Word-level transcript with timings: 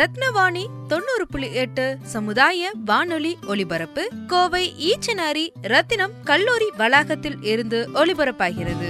ரத்னவாணி 0.00 0.62
தொண்ணூறு 0.88 1.26
புள்ளி 1.26 1.48
எட்டு 1.54 1.96
சமுதாய 2.02 2.70
வானொலி 2.84 3.38
ஒலிபரப்பு 3.46 4.02
கோவை 4.26 4.62
ஈச்சனாரி 4.80 5.44
ரத்தினம் 5.62 6.14
கல்லூரி 6.24 6.68
வளாகத்தில் 6.76 7.36
இருந்து 7.42 7.88
ஒலிபரப்பாகிறது. 7.94 8.88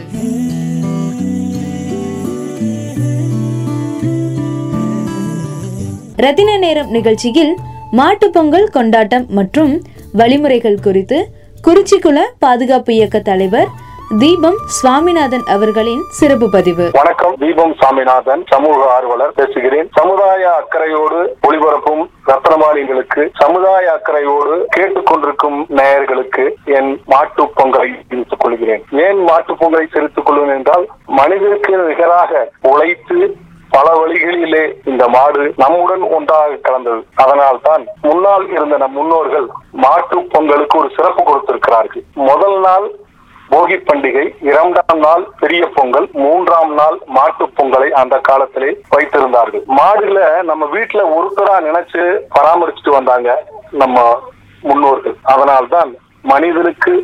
ரத்தின 6.16 6.56
நேரம் 6.56 6.90
நிகழ்ச்சியில் 6.90 7.52
மாட்டுப்பொங்கல் 7.92 8.70
கொண்டாட்டம் 8.70 9.26
மற்றும் 9.30 9.72
வழிமுறைகள் 10.12 10.80
குறித்து 10.80 11.18
குறிச்சிக்குள 11.64 12.18
பாதுகாப்பு 12.38 12.94
இயக்க 12.94 13.18
தலைவர் 13.20 13.70
தீபம் 14.18 14.56
சுவாமிநாதன் 14.76 15.44
அவர்களின் 15.54 16.00
சிறப்பு 16.18 16.46
பதிவு. 16.50 16.84
வணக்கம் 16.92 17.34
தீபம் 17.42 17.74
சாமிநாதன் 17.80 18.40
சமூக 18.52 18.78
ஆர்வலர் 18.94 19.34
பேசுகிறேன். 19.36 19.88
சமுதாய 19.98 20.40
அக்கறையோடு 20.60 21.18
ஒளிபரப்பும் 21.48 22.02
ரத்னமாலிகளுக்கு 22.30 23.24
சமுதாய 23.32 23.92
அக்கறையோடு 23.92 24.54
கேட்டுக்கொண்டிருக்கும் 24.76 25.58
நேயர்களுக்கு 25.78 26.46
என் 26.64 26.90
மாட்டு 27.12 27.44
பொங்கலை 27.58 27.90
தெரிவித்துக் 28.08 28.42
கொள்கிறேன். 28.44 28.82
ஏன் 29.04 29.20
மாட்டு 29.28 29.54
பொங்கலை 29.60 29.86
தெரிவித்துக் 29.92 30.26
கொள்வேன் 30.28 30.54
என்றால் 30.56 30.86
மனிதனுக்கு 31.06 31.74
நிகராக 31.90 32.42
உழைத்து 32.70 33.18
பல 33.76 33.86
வழிகளிலே 34.00 34.64
இந்த 34.84 35.08
மாடு 35.08 35.52
நம்முடன் 35.56 36.02
ஒன்றாக 36.16 36.58
கலந்தது. 36.62 37.02
அதனால் 37.14 37.60
தான் 37.68 37.84
முன்னால் 38.08 38.48
இருந்த 38.56 38.76
நம் 38.76 38.92
முன்னோர்கள் 38.92 39.46
மாட்டு 39.70 40.18
பொங்கலுக்கு 40.34 40.78
ஒரு 40.78 40.90
சிறப்பு 40.96 41.22
கொடுத்திருக்கிறார்கள். 41.22 42.04
முதல் 42.30 42.58
நாள் 42.66 42.88
போகி 43.52 43.76
பண்டிகை 43.88 44.24
இரண்டாம் 44.48 45.00
நாள் 45.04 45.22
பெரிய 45.40 45.62
பொங்கல் 45.76 46.06
மூன்றாம் 46.22 46.72
நாள் 46.80 46.96
மாட்டு 47.16 47.44
பொங்கலை 47.58 47.88
அந்த 48.00 48.16
காலத்திலே 48.28 48.70
வைத்திருந்தார்கள். 48.92 49.64
மாடுல 49.78 50.20
நம்ம 50.50 50.68
வீட்டுல 50.76 51.02
ஒருத்தரா 51.16 51.56
நினைச்சு 51.68 52.02
பராமரிச்சுட்டு 52.36 52.92
வந்தாங்க 52.98 53.30
நம்ம 53.82 54.04
முன்னோர்கள். 54.68 55.16
அதனால்தான் 55.34 55.90
மனிதனுக்கு 56.32 56.94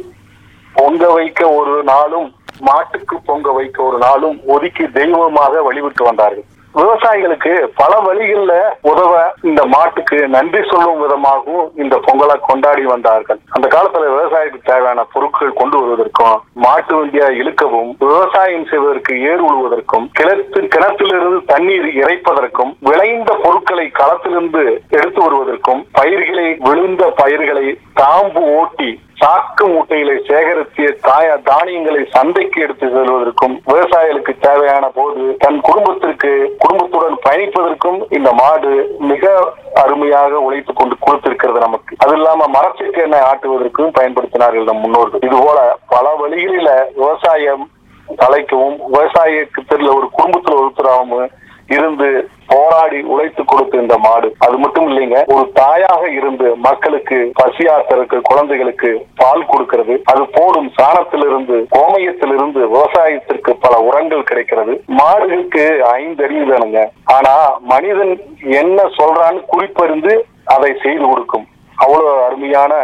பொங்க 0.79 1.05
வைக்க 1.19 1.41
ஒரு 1.59 1.75
நாளும் 1.93 2.29
மாட்டுக்கு 2.69 3.17
பொங்க 3.31 3.53
வைக்க 3.59 3.79
ஒரு 3.89 3.99
நாளும் 4.07 4.37
ஒதுக்கி 4.55 4.85
தெய்வமாக 4.99 5.63
வழிபட்டு 5.69 6.05
வந்தார்கள். 6.11 6.47
விவசாயிகளுக்கு 6.77 7.53
பல 7.77 7.93
வழிகள்ல 8.07 8.55
உதவ 8.91 9.13
இந்த 9.43 9.63
மாட்டுக்கு 9.67 10.19
நன்றி 10.29 10.61
சொல்லும் 10.71 11.01
விதமாகவும் 11.01 11.69
இந்த 11.75 11.97
பொங்கலை 12.07 12.37
கொண்டாடி 12.41 12.85
வந்தார்கள். 12.85 13.39
அந்த 13.49 13.67
காலத்துல 13.69 14.11
விவசாயத்துக்கு 14.15 14.71
தேவையான 14.71 15.05
பொருட்கள் 15.05 15.53
கொண்டு 15.53 15.77
வருவதற்கும் 15.81 16.37
மாட்டு 16.65 16.95
வண்டியா 16.97 17.29
இழுக்கவும் 17.41 17.91
விவசாயம் 18.05 18.67
செய்வதற்கு 18.67 19.15
ஏர் 19.31 19.45
உழுவதற்கும் 19.49 20.07
கிணத்து 20.19 20.63
கிணத்திலிருந்து 20.75 21.41
தண்ணீர் 21.45 21.89
இறைப்பதற்கும் 22.03 22.73
விளைந்த 22.81 23.33
பொருட்களை 23.45 23.87
களத்திலிருந்து 23.91 24.65
எடுத்து 24.91 25.23
வருவதற்கும் 25.23 25.83
பயிர்களை 25.93 26.47
விழுந்த 26.59 27.05
பயிர்களை 27.17 27.67
தாம்பு 28.01 28.43
ஓட்டி 28.59 28.91
சாக்கு 29.21 29.65
மூட்டைகளை 29.73 30.15
சேகரித்து 30.29 30.99
தாய 31.01 31.37
தானியங்களை 31.45 32.07
சந்தைக்கு 32.11 32.63
எடுத்து 32.63 32.87
செல்வதற்கும் 32.87 33.55
விவசாயிகளுக்கு 33.67 34.33
தேவையான 34.41 34.89
போது 34.89 35.37
தன் 35.39 35.61
குடும்பத்திற்கு 35.61 36.57
குடும்பத்துடன் 36.59 37.17
பயணிப்பதற்கும் 37.27 37.99
இந்த 38.11 38.33
மாடு 38.33 38.97
மிக 38.99 39.33
அருமையாக 39.75 40.41
உழைத்துக் 40.41 40.77
கொண்டு 40.77 40.97
கொடுத்திருக்கிறது 41.01 41.59
நமக்கு. 41.59 41.97
அது 41.99 42.13
இல்லாம 42.13 42.47
மரத்திற்கு 42.47 43.03
எண்ணெய் 43.03 43.27
ஆட்டுவதற்கும் 43.31 43.97
பயன்படுத்தினார்கள் 44.01 44.69
நம் 44.71 44.85
முன்னோர்கள். 44.85 45.25
இது 45.31 45.39
போல 45.47 45.77
பல 45.89 46.15
வழிகளில 46.21 46.71
விவசாயம் 46.97 47.71
தலைக்கவும் 48.17 48.79
தெரியல 49.71 49.97
ஒரு 49.99 50.09
குடும்பத்துல 50.19 50.61
ஒருத்தராகவும் 50.63 51.31
இருந்து 51.69 52.29
போராடி 52.53 52.99
உழைத்து 53.13 53.43
கொடுத்த 53.45 53.83
இந்த 53.85 53.97
மாடு. 54.07 54.29
அது 54.47 54.57
மட்டும் 54.65 54.87
இல்லைங்க 54.91 55.19
ஒரு 55.35 55.45
தாயாக 55.61 56.03
இருந்து 56.19 56.49
மக்களுக்கு 56.69 57.19
பசியாத்தருக்கு 57.41 58.19
குழந்தைகளுக்கு 58.31 58.91
பால் 59.23 59.47
கொடுக்கிறது. 59.53 59.97
அது 60.13 60.23
போடும் 60.37 60.71
சாணத்திலிருந்து 60.79 61.59
கோமயத்திலிருந்து 61.77 62.61
விவசாயத்திற்கு 62.75 63.55
பல 63.65 63.75
உரங்கள் 63.89 64.29
கிடைக்கிறது. 64.31 64.75
மாடுகளுக்கு 65.01 65.65
ஐந்தறிவு 65.97 66.47
தானுங்க 66.53 66.83
ஆனா 67.17 67.35
மனிதன் 67.73 68.15
என்ன 68.61 68.79
சொல்றான்னு 68.99 69.43
குறிப்பறிந்து 69.55 70.15
அதை 70.57 70.71
செய்து 70.85 71.05
கொடுக்கும். 71.07 71.47
அவ்வளவு 71.85 72.13
அருமையான 72.27 72.75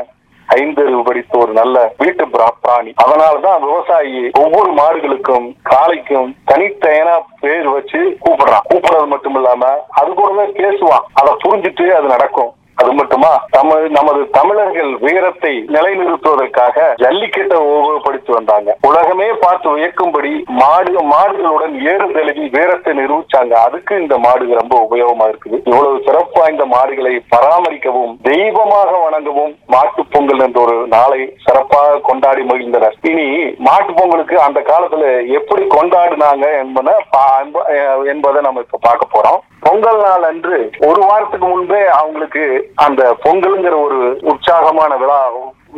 ஐந்தறிவு 0.55 1.05
படித்த 1.05 1.39
ஒரு 1.39 1.53
நல்ல 1.53 1.93
வீட்டு 1.99 2.27
பிரா- 2.27 2.57
பிராணி. 2.61 2.93
அதனாலதான் 3.05 3.61
விவசாயி 3.61 4.31
ஒவ்வொரு 4.39 4.73
மாடுகளுக்கும் 4.73 5.57
காளைக்கும் 5.71 6.37
தனித்தனியான 6.47 7.21
பேர் 7.41 7.69
வச்சு 7.69 8.19
கூப்பிடுறான். 8.25 8.61
கூப்பிடுறது 8.69 9.07
மட்டும் 9.07 9.35
இல்லாம 9.35 9.69
அது 9.89 10.15
கூடவே 10.15 10.43
பேசுவான். 10.43 11.03
அதை 11.15 11.35
புரிஞ்சுட்டு 11.45 11.89
அது 11.89 12.07
நடக்கும். 12.07 12.53
அது 12.75 12.93
மட்டுமா? 12.93 13.45
தமிழ் 13.51 13.89
நமது 13.89 14.31
தமிழர்கள் 14.31 14.97
வீரத்தை 14.97 15.65
நிலைநிறுத்துவதற்காக 15.69 16.95
ஜல்லிக்கட்டை 16.97 17.57
உபயோகப்படுத்தி 17.57 18.31
வந்தாங்க. 18.33 18.77
உலகமே 18.83 19.27
பார்த்து 19.41 19.77
வியக்கும்படி 19.77 20.45
மாடு 20.45 21.03
மாடுகளுடன் 21.03 21.95
ஏறு 21.95 22.11
தழுவி 22.13 22.49
வீரத்தை 22.49 22.99
நிரூபிச்சாங்க. 22.99 23.51
அதுக்கு 23.51 24.01
இந்த 24.01 24.19
மாடு 24.19 24.55
ரொம்ப 24.55 24.87
உபயோகமா 24.91 25.35
இருக்குது. 25.35 25.61
இவ்வளவு 25.65 26.03
சிறப்பு 26.05 26.41
வாய்ந்த 26.41 26.67
மாடுகளை 26.67 27.23
பராமரிக்கவும் 27.29 28.17
தெய்வமாக 28.23 28.91
வணங்கவும் 28.97 29.57
மாட்டு 29.67 30.07
பொங்கல் 30.11 30.41
என்ற 30.41 30.61
ஒரு 30.61 30.87
நாளை 30.87 31.37
சிறப்பாக 31.45 31.99
கொண்டாடி 31.99 32.43
மகிழ்ந்தனர். 32.43 32.93
இனி 33.03 33.55
மாட்டுப் 33.59 33.97
பொங்கலுக்கு 33.97 34.41
அந்த 34.41 34.61
காலத்துல 34.61 35.27
எப்படி 35.27 35.63
கொண்டாடினாங்க 35.63 36.59
என்பதை 36.59 36.95
பா- 37.17 38.07
என்பதை 38.07 38.41
நம்ம 38.43 38.61
இப்ப 38.61 38.79
பார்க்க 38.81 39.21
போறோம். 39.21 39.51
பொங்கல் 39.61 40.01
நாள் 40.01 40.23
அன்று 40.23 40.71
ஒரு 40.87 41.01
வாரத்துக்கு 41.01 41.47
முன்பே 41.47 41.87
அவங்களுக்கு 41.87 42.62
அந்த 42.87 43.03
பொங்கலுங்கிற 43.25 43.77
ஒரு 43.87 44.01
உற்சாகமான 44.23 44.97
விழா 44.97 45.19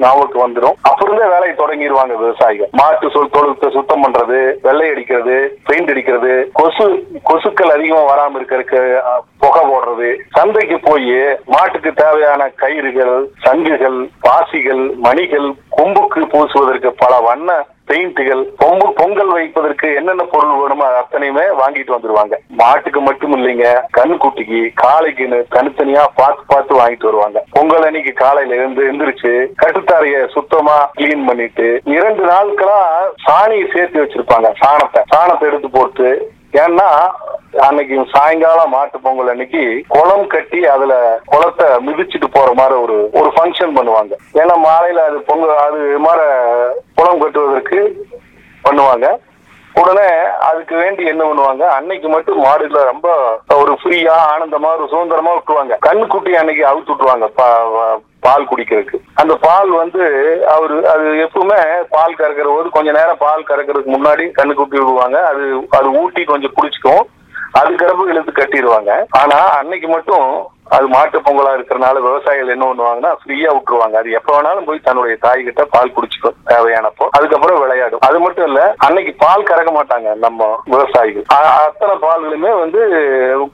நாவுக்கு 0.02 0.36
வந்துடும் 0.42 0.78
அப்புறமே 0.88 1.24
வேலையை 1.32 1.52
தொடங்கிடுவாங்க 1.56 2.14
விவசாயிகள். 2.22 2.70
மாட்டு 2.72 3.10
சொல் 3.10 3.30
தொழுத்தை 3.34 3.68
சுத்தம் 3.70 4.02
பண்றது 4.04 4.38
வெள்ளை 4.64 4.86
அடிக்கிறது 4.90 5.36
பெயிண்ட் 5.68 5.90
அடிக்கிறது 5.90 6.32
கொசு 6.52 6.86
கொசுக்கள் 7.28 7.74
அதிகமா 7.74 8.00
வராம 8.08 8.38
இருக்கிறதுக்கு 8.40 8.80
புகை 9.38 9.62
போடுறது. 9.70 10.08
சந்தைக்கு 10.38 10.78
போய் 10.88 11.14
மாட்டுக்கு 11.44 11.92
தேவையான 11.92 12.50
கயிறுகள் 12.62 13.14
சங்குகள் 13.44 14.00
பாசிகள் 14.20 14.82
மணிகள் 15.06 15.48
கொம்புக்கு 15.76 16.22
பூசுவதற்கு 16.34 16.92
பல 17.04 17.20
வண்ண 17.28 17.50
பெயிண்ட்டுகள் 17.88 18.42
பொங்கல் 18.62 18.94
பொங்கல் 18.98 19.32
வைப்பதற்கு 19.36 19.88
என்னென்ன 19.98 20.22
பொருள் 20.32 20.58
வேணுமோ 20.60 20.86
அத்தனையுமே 21.00 21.44
வாங்கிட்டு 21.60 21.94
வந்துருவாங்க. 21.94 22.34
மாட்டுக்கு 22.60 23.00
மட்டும் 23.00 23.34
இல்லைங்க 23.36 23.66
கண்ணுக்குட்டிக்கு 23.96 24.60
காளைக்குன்னு 24.82 25.38
தனித்தனியா 25.54 26.04
பார்த்து 26.20 26.44
பார்த்து 26.52 26.78
வாங்கிட்டு 26.80 27.08
வருவாங்க. 27.10 27.40
பொங்கல் 27.56 27.86
அன்னைக்கு 27.88 28.12
காலையில 28.22 28.58
இருந்து 28.60 28.84
எந்திரிச்சு 28.90 29.32
கட்டுத்தாரைய 29.62 30.18
சுத்தமா 30.36 30.76
கிளீன் 31.00 31.26
பண்ணிட்டு 31.26 31.68
இரண்டு 31.96 32.24
நாட்களா 32.32 32.80
சாணியை 33.26 33.66
சேர்த்து 33.74 34.02
வச்சிருப்பாங்க 34.04 34.50
சாணத்தை. 34.62 35.02
சாணத்தை 35.14 35.46
எடுத்து 35.50 35.70
போட்டு 35.70 36.08
ஏன்னா 36.54 37.10
அன்னைக்கு 37.58 38.06
சாயங்காலம் 38.12 38.70
மாட்டு 38.70 39.00
பொங்கல் 39.00 39.28
அன்னைக்கு 39.28 39.84
குளம் 39.88 40.26
கட்டி 40.26 40.66
அதுல 40.66 41.20
குளத்தை 41.24 41.66
மிதிச்சிட்டு 41.66 42.24
போற 42.32 42.52
மாதிரி 42.52 42.74
ஒரு 42.74 43.08
ஒரு 43.12 43.32
ஃபங்க்ஷன் 43.36 43.76
பண்ணுவாங்க. 43.76 44.12
ஏன்னா 44.34 44.54
மாலையில 44.64 45.04
அது 45.08 45.22
பொங்கல் 45.26 45.56
அது 45.56 45.98
மாதிரி 45.98 46.24
குளம் 46.94 47.20
கட்டுவதற்கு 47.20 48.06
பண்ணுவாங்க. 48.64 49.16
உடனே 49.74 50.12
அதுக்கு 50.24 50.76
வேண்டி 50.76 51.06
என்ன 51.06 51.24
பண்ணுவாங்க? 51.24 51.60
அன்னைக்கு 51.60 52.08
மட்டும் 52.08 52.44
மாடுல 52.44 52.84
ரொம்ப 52.84 53.38
ஒரு 53.54 53.78
ஃப்ரீயா 53.84 54.12
ஆனந்தமா 54.36 54.76
ஒரு 54.76 54.88
சுதந்திரமா 54.88 55.30
விட்டுருவாங்க. 55.34 55.76
கண்ணுக்குட்டி 55.86 56.32
அன்னைக்கு 56.32 56.66
அவுத்து 56.66 56.92
விட்டுருவாங்க. 56.92 57.28
பா- 57.36 57.98
பால் 58.26 58.48
குடிக்கிறதுக்கு. 58.50 58.98
அந்த 59.22 59.34
பால் 59.46 59.70
வந்து 59.80 60.02
அவரு 60.54 60.76
அது 60.92 61.06
எப்பவுமே 61.24 61.58
பால் 61.96 62.18
கறக்கிற 62.20 62.48
போது 62.48 62.68
கொஞ்ச 62.76 62.88
நேரம் 62.98 63.20
பால் 63.24 63.48
கறக்கிறதுக்கு 63.48 63.94
முன்னாடி 63.96 64.24
கண்ணுக்குட்டி 64.38 64.78
விடுவாங்க. 64.80 65.18
அது 65.30 65.44
அது 65.78 65.88
ஊட்டி 66.02 66.24
கொஞ்சம் 66.24 66.56
குடிச்சுக்கும். 66.58 67.04
அது 67.54 67.74
கருப்பு 67.74 68.08
இழுத்து 68.08 68.32
கட்டிடுவாங்க. 68.32 69.04
ஆனா 69.10 69.36
அன்னைக்கு 69.36 69.88
மட்டும் 69.88 70.46
அது 70.68 70.86
மாட்டு 70.86 71.20
பொங்கலா 71.20 71.58
இருக்கிறனால 71.58 72.00
விவசாயிகள் 72.00 72.48
என்ன 72.48 72.64
பண்ணுவாங்கன்னா 72.64 73.14
ஃப்ரீயா 73.24 73.48
விட்டுருவாங்க. 73.52 73.94
அது 73.94 74.10
எப்ப 74.10 74.42
வேணாலும் 74.42 74.66
போய் 74.66 74.78
தன்னுடைய 74.78 75.16
தாய் 75.20 75.42
கிட்ட 75.42 75.64
பால் 75.64 75.92
குடிச்சுக்கும் 75.92 76.34
தேவையானப்போ. 76.46 77.06
அதுக்கப்புறம் 77.10 77.60
விளையாடும். 77.60 77.98
அது 78.00 78.18
மட்டும் 78.18 78.46
இல்ல 78.46 78.74
அன்னைக்கு 78.78 79.14
பால் 79.18 79.42
கறக்க 79.42 79.70
மாட்டாங்க 79.70 80.14
நம்ம 80.14 80.60
விவசாயிகள். 80.64 81.22
அத்தனை 81.28 81.94
பால்களுமே 81.94 82.58
வந்து 82.58 82.80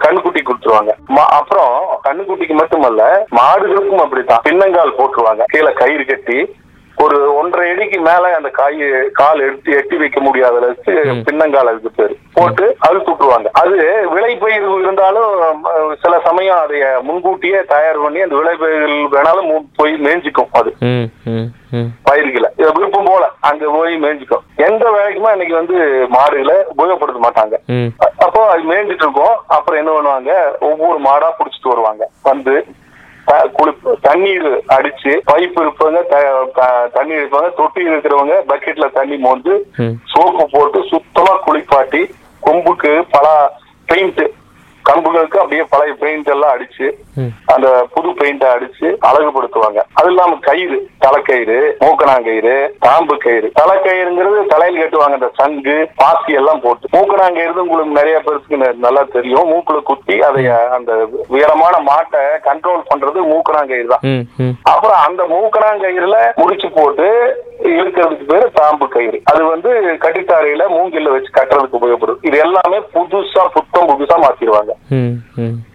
கண்ணுக்குட்டி 0.05 0.41
கொடுத்துருவாங்க. 0.43 0.91
ம- 1.09 1.29
அப்புறம் 1.31 2.01
கண்ணுக்குட்டிக்கு 2.05 2.53
மட்டுமல்ல 2.53 3.27
மாடுகளுக்கும் 3.31 4.03
அப்படித்தான். 4.03 4.41
பின்னங்கால் 4.45 4.99
போட்டுருவாங்க. 4.99 5.43
கீழே 5.45 5.73
கயிறு 5.73 6.05
கட்டி 6.05 6.55
ஒரு 7.03 7.35
ஒன்றரை 7.35 7.71
அடிக்கு 7.71 7.99
மேல 8.01 8.35
அந்த 8.37 8.49
காய் 8.49 8.81
கால் 9.13 9.41
எடுத்து 9.41 9.73
எட்டி 9.73 9.97
வைக்க 9.97 10.21
முடியாத 10.21 10.57
அளவுக்கு 10.57 10.93
பின்னங்கால் 11.27 11.71
அதுக்கு 11.71 11.91
பேரு. 11.91 12.17
போட்டு 12.33 12.77
அழுத்து 12.79 13.13
விட்டுருவாங்க. 13.13 13.49
அது 13.53 13.77
விளைபயிர் 14.15 14.81
இருந்தாலும் 14.81 15.31
அஹ், 15.65 15.95
சில 16.03 16.21
சமயம் 16.25 16.59
அதை 16.59 16.81
முன்கூட்டியே 17.03 17.63
தயார் 17.65 18.03
பண்ணி 18.03 18.21
அந்த 18.21 18.35
விளைபயிர்கள் 18.35 18.97
வேணாலும் 19.11 19.51
மு- 19.51 19.67
போய் 19.77 19.93
மேய்ஞ்சிக்கும் 20.03 20.51
அது. 20.53 20.71
பயிர்களை. 22.03 22.49
விருப்பம் 22.57 23.05
போல 23.05 23.31
அங்க 23.41 23.71
போய் 23.71 24.03
மேய்ஞ்சிக்கும். 24.03 24.45
எந்த 24.57 24.91
வேலைக்குமே 24.91 25.31
அன்னைக்கு 25.31 25.55
வந்து 25.55 25.77
மாடுகளை 26.09 26.57
உபயோகப்படுத்த 26.79 27.21
மாட்டாங்க. 27.23 27.57
அப்போ 28.19 28.47
அது 28.47 28.63
மேய்ஞ்சிட்டு 28.73 29.03
இருக்கும். 29.05 29.37
அப்புறம் 29.49 29.81
என்ன 29.81 29.93
பண்ணுவாங்க? 29.93 30.33
ஒவ்வொரு 30.61 30.99
மாடா 31.01 31.29
புடிச்சிட்டு 31.39 31.69
வருவாங்க. 31.69 32.09
வந்து 32.23 32.55
குளி- 33.31 33.99
தண்ணீர் 34.01 34.47
அடிச்சு 34.69 35.23
பைப் 35.27 35.59
இருப்பவங்க 35.61 36.01
தண்ணி 36.93 37.15
இருப்பாங்க 37.15 37.55
தொட்டி 37.55 37.85
இருக்கிறவங்க 37.85 38.35
பக்கெட்ல 38.49 38.93
தண்ணி 38.93 39.17
மோந்து. 39.17 39.55
சோப்பு 40.05 40.49
போட்டு 40.51 40.83
சுத்தமா 40.83 41.35
குளிப்பாட்டி 41.45 42.03
கொம்புக்கு 42.43 43.05
பல 43.11 43.27
பெயிண்ட் 43.89 44.23
கம்புகளுக்கு 44.89 45.41
அப்படியே 45.41 45.65
பழைய 45.73 45.93
பெயிண்ட் 46.03 46.31
எல்லாம் 46.35 46.53
அடிச்சு. 46.55 46.87
அந்த 47.55 47.69
புது 47.95 48.11
பெயிண்ட 48.21 48.45
அடிச்சு 48.55 48.87
அழகுபடுத்துவாங்க. 49.09 49.81
அது 49.99 50.09
இல்லாம 50.13 50.39
கயிறு 50.49 50.79
தலைக்கயிறு 51.05 51.59
மூக்கணாங்கயிறு 51.83 52.55
தாம்பு 52.87 53.17
கயிறு 53.25 53.49
தலைக்கயிறுங்கிறது 53.61 54.41
தலையில் 54.55 54.81
கட்டுவாங்க. 54.83 55.19
அந்த 55.21 55.31
சங்கு 55.41 55.77
பாசி 56.01 56.33
எல்லாம் 56.41 56.63
போட்டு. 56.65 56.93
மூக்கணாங்கயிறு 56.97 57.65
உங்களுக்கு 57.65 57.99
நிறைய 58.01 58.17
பேருக்கு 58.27 58.63
நல்லா 58.87 59.05
தெரியும். 59.17 59.51
மூக்குல 59.53 59.83
குத்தி 59.91 60.17
அதை 60.29 60.45
அந்த 60.79 60.93
உயரமான 61.35 61.75
மாட்டை 61.91 62.23
கண்ட்ரோல் 62.49 62.89
பண்றது 62.91 63.29
மூக்கணாங்கயிறு 63.33 63.93
தான். 63.95 64.57
அப்புறம் 64.73 65.01
அந்த 65.07 65.23
மூக்கணாங்கயிறுல 65.35 66.19
முடிச்சு 66.41 66.71
போட்டு 66.79 67.09
இழுக்கிறதுக்கு 67.71 68.27
பேரு 68.31 68.47
தாம்பு 68.59 68.87
கயிறு 68.93 69.19
அது 69.31 69.41
வந்து 69.53 69.71
கட்டித்தாரையில 70.05 70.67
மூங்கில்ல 70.77 71.11
வச்சு 71.15 71.31
கட்டுறதுக்கு 71.39 71.79
உபயோகப்படும். 71.81 72.23
இது 72.29 72.37
எல்லாமே 72.47 72.79
புதுசா 72.95 73.43
புத்தம் 73.57 73.89
புதுசா 73.91 74.17
மாத்திடுவாங்க 74.25 74.73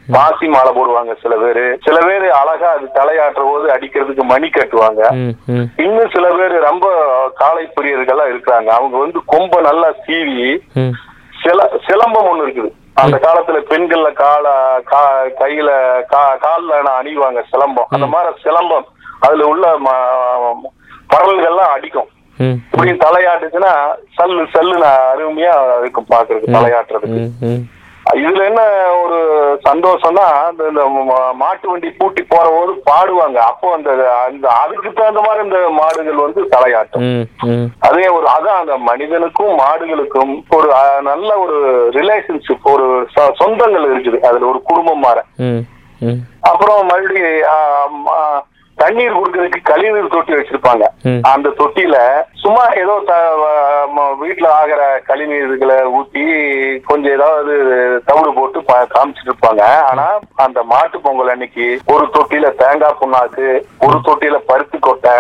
மாசி 0.07 0.47
மாலை 0.47 0.71
போடுவாங்க 0.73 1.15
சில 1.21 1.35
பேரு. 1.35 1.79
சில 1.83 1.99
பேரு 2.05 2.33
அழகா 2.33 2.71
அது 2.71 2.89
தலையாட்டுற 2.93 3.41
போது 3.43 3.73
அடிக்கிறதுக்கு 3.73 4.21
மணி 4.21 4.47
கட்டுவாங்க. 4.47 5.11
இன்னும் 5.77 6.09
சில 6.13 6.29
பேர் 6.29 6.59
ரொம்ப 6.59 6.89
காலை 7.35 7.71
பிரியர்கள்லாம் 7.81 8.33
இருக்கிறாங்க. 8.33 8.65
அவங்க 8.65 8.97
வந்து 8.97 9.21
கொம்ப 9.31 9.61
நல்லா 9.61 9.87
சீவி 10.07 10.59
சில 11.43 11.71
சிலம்பம் 11.87 12.25
ஒண்ணு 12.25 12.49
இருக்குது. 12.49 12.71
அந்த 12.93 13.17
காலத்துல 13.17 13.71
பெண்கள்ல 13.71 14.13
கால 14.13 14.77
கையில 15.39 15.71
கா- 16.11 16.37
கால்ல 16.37 16.89
அணிவாங்க 17.01 17.43
சிலம்பம். 17.51 17.87
அந்த 17.89 18.05
மாதிரி 18.05 18.33
சிலம்பம் 18.43 18.85
அதுல 19.19 19.45
உள்ள 19.45 19.79
பரல்கள்லாம் 21.13 21.73
அடிக்கும். 21.73 22.07
இப்படி 22.71 22.91
தலையாட்டுச்சுன்னா 22.91 23.71
சல்லு 24.17 24.45
சல்லுன்னு 24.53 24.89
அருமையா 25.15 25.79
இருக்கும் 25.79 26.05
பாக்குறதுக்கு 26.09 26.55
தலையாட்டுறதுக்கு. 26.55 27.29
இதுல 28.13 28.43
என்ன 28.49 28.61
ஒரு 29.03 29.17
சந்தோஷம்னா 29.67 30.25
இந்த 30.51 30.81
மாட்டு 31.41 31.65
வண்டி 31.69 31.89
பூட்டி 31.99 32.21
போற 32.33 32.45
போது 32.55 32.71
பாடுவாங்க. 32.89 33.37
அப்போ 33.51 33.67
அந்த 33.77 33.89
அந்த 34.25 34.45
அதுக்கு 34.63 34.89
தகுந்த 34.99 35.21
மாதிரி 35.27 35.45
இந்த 35.45 35.59
மாடுகள் 35.79 36.23
வந்து 36.25 36.41
தலையாட்டும். 36.53 37.05
அதே 37.87 38.05
ஒரு 38.17 38.27
அதான் 38.35 38.61
அந்த 38.61 38.75
மனிதனுக்கும் 38.89 39.53
மாடுகளுக்கும் 39.63 40.33
ஒரு 40.57 40.69
நல்ல 41.09 41.29
ஒரு 41.45 41.59
ரிலேஷன்ஷிப் 41.99 42.67
ஒரு 42.75 42.87
சொந்தங்கள் 43.41 43.91
இருக்குது. 43.93 44.19
அதுல 44.29 44.49
ஒரு 44.53 44.61
குடும்பம் 44.71 45.05
மாற. 45.05 45.17
அப்புறம் 46.51 46.89
மறுபடியும் 46.91 47.41
தண்ணீர் 48.77 49.17
குடுக்கறதுக்கு 49.17 49.59
கழிவுநீர் 49.63 50.13
தொட்டி 50.13 50.33
வச்சிருப்பாங்க. 50.33 50.85
அந்த 51.29 51.49
தொட்டியில 51.59 51.97
சும்மா 52.41 52.63
ஏதோ 52.75 52.95
வீட்டுல 54.19 54.47
ஆகிற 54.53 54.81
கழிவுநீர்களை 55.07 55.77
ஊத்தி 55.95 56.23
கொஞ்சம் 56.85 57.13
ஏதாவது 57.13 57.53
தவிடு 58.05 58.31
போட்டு 58.33 58.59
காமிச்சிட்டு 58.91 59.31
இருப்பாங்க 59.31 59.63
ஆனா 59.89 60.05
அந்த 60.45 60.63
மாட்டு 60.63 60.99
பொங்கல் 60.99 61.29
அன்னைக்கு 61.29 61.65
ஒரு 61.87 62.05
தொட்டியில 62.15 62.49
தேங்காய் 62.55 62.99
புண்ணாக்கு 62.99 63.47
ஒரு 63.79 63.99
தொட்டியில 64.01 64.39
பருத்தி 64.47 64.79
கொட்டை 64.79 65.15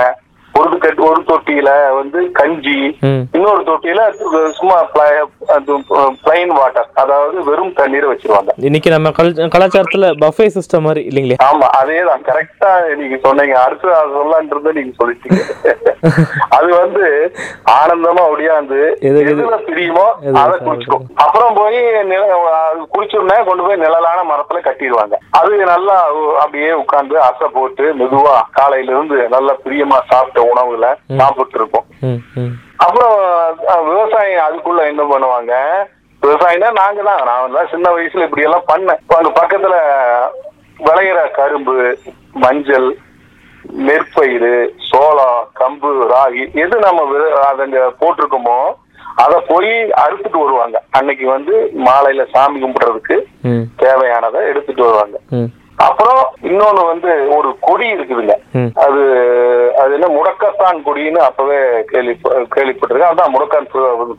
ஒரு 0.59 0.77
கட்டு 0.77 1.03
ஒரு 1.03 1.21
தொட்டியில 1.21 1.69
வந்து 1.95 2.31
கஞ்சி. 2.31 2.75
இன்னொரு 3.31 3.61
தொட்டியில 3.61 4.01
சும்மா 4.51 4.77
பிளைன் 6.23 6.53
வாட்டர் 6.57 6.89
அதாவது 6.93 7.43
வெறும் 7.43 7.73
தண்ணீரை 7.73 8.09
வச்சிருவாங்க. 8.11 8.51
இன்னைக்கு 8.57 8.89
நம்ம 8.89 9.11
கல் 9.11 9.33
கலாச்சாரத்துல 9.55 10.09
பஃபே 10.21 10.47
சிஸ்டம் 10.55 10.79
மாதிரி 10.79 11.01
இல்லைங்களே? 11.07 11.37
ஆமா 11.45 11.67
அதேதான். 11.81 12.23
கரெக்டா 12.29 12.71
நீங்க 12.95 13.17
சொன்னீங்க. 13.23 13.61
அடுத்து 13.61 13.95
அது 13.95 14.15
சொல்லலான்றது 14.15 14.73
நீங்க 14.73 14.93
சொல்லிட்டீங்க. 14.99 15.41
அது 16.57 16.77
வந்து 16.77 17.05
ஆனந்தமா 17.71 18.23
ஒடியாந்து 18.31 18.79
எது- 19.01 19.23
எதுல 19.25 19.57
பிரியுமோ 19.67 20.05
அதை? 20.41 20.57
குடிச்சுக்கும் 20.59 21.05
அப்புறம் 21.15 21.53
போய் 21.53 21.77
நில 22.03 22.21
அது 22.61 22.81
குடிச்சுடனே 22.95 23.43
கொண்டு 23.43 23.63
போய் 23.63 23.75
நிழலான 23.75 24.19
மரத்துல 24.23 24.61
கட்டிடுவாங்க. 24.63 25.15
அது 25.31 25.55
நல்லா 25.65 25.97
அப்படியே 26.39 26.71
உட்கார்ந்து 26.73 27.19
அசை 27.21 27.47
போட்டு 27.53 27.93
மெதுவா 27.93 28.35
காலையில 28.51 28.91
இருந்து 28.91 29.29
நல்லா 29.29 29.55
பிரியமா 29.63 29.99
சாப்பிட்ட 30.09 30.43
உணவுல 30.51 30.87
சாப்பிட்டு 31.19 31.57
இருக்கும் 31.59 31.87
அப்புறம் 32.85 33.13
விவசாயம் 33.89 34.45
அதுக்குள்ள 34.45 34.81
என்ன 34.91 35.03
பண்ணுவாங்க? 35.11 35.53
விவசாயம்னா 36.21 36.69
நாங்க 36.79 37.01
தான் 37.03 37.25
நான் 37.51 37.71
சின்ன 37.73 37.87
வயசுல 37.95 38.27
இப்படி 38.27 38.47
எல்லாம் 38.47 38.69
பண்ணேன் 38.71 39.01
அங்க 39.17 39.31
பக்கத்துல 39.39 39.75
விளையிற 40.79 41.19
கரும்பு 41.39 41.75
மஞ்சள் 42.43 42.87
நெற்பயிறு 43.87 44.53
சோளம் 44.89 45.45
கம்பு 45.59 45.91
ராகி 46.13 46.43
எது 46.63 46.75
நம்ம 46.87 47.21
அதங்க 47.49 47.77
போட்டிருக்கோமோ 48.01 48.57
அதை 49.23 49.37
போய் 49.49 49.71
அறுத்துட்டு 50.01 50.39
வருவாங்க. 50.41 50.77
அன்னைக்கு 50.97 51.25
வந்து 51.27 51.53
மாலையில 51.85 52.23
சாமி 52.33 52.57
கும்பிடுறதுக்கு 52.59 53.15
தேவையானதை 53.83 54.39
எடுத்துட்டு 54.51 54.83
வருவாங்க. 54.85 55.17
அப்புறம் 55.87 56.21
இன்னொன்னு 56.49 56.81
வந்து 56.91 57.11
ஒரு 57.37 57.49
கொடி 57.67 57.87
இருக்குதுங்க. 57.95 58.35
அது 58.85 59.01
அது 59.81 59.91
என்ன 59.97 60.07
முடக்கத்தான் 60.15 60.77
கொடின்னு 60.85 61.21
அப்பவே 61.27 61.59
கேள்வி 61.91 62.13
கேள்விப்பட்டிருக்கேன். 62.55 63.13
அதான் 63.13 63.33
முடக்கான் 63.35 63.69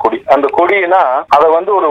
கொடி. 0.04 0.18
அந்த 0.34 0.48
கொடினா 0.58 1.02
அதை 1.36 1.46
வந்து 1.56 1.72
ஒரு 1.78 1.90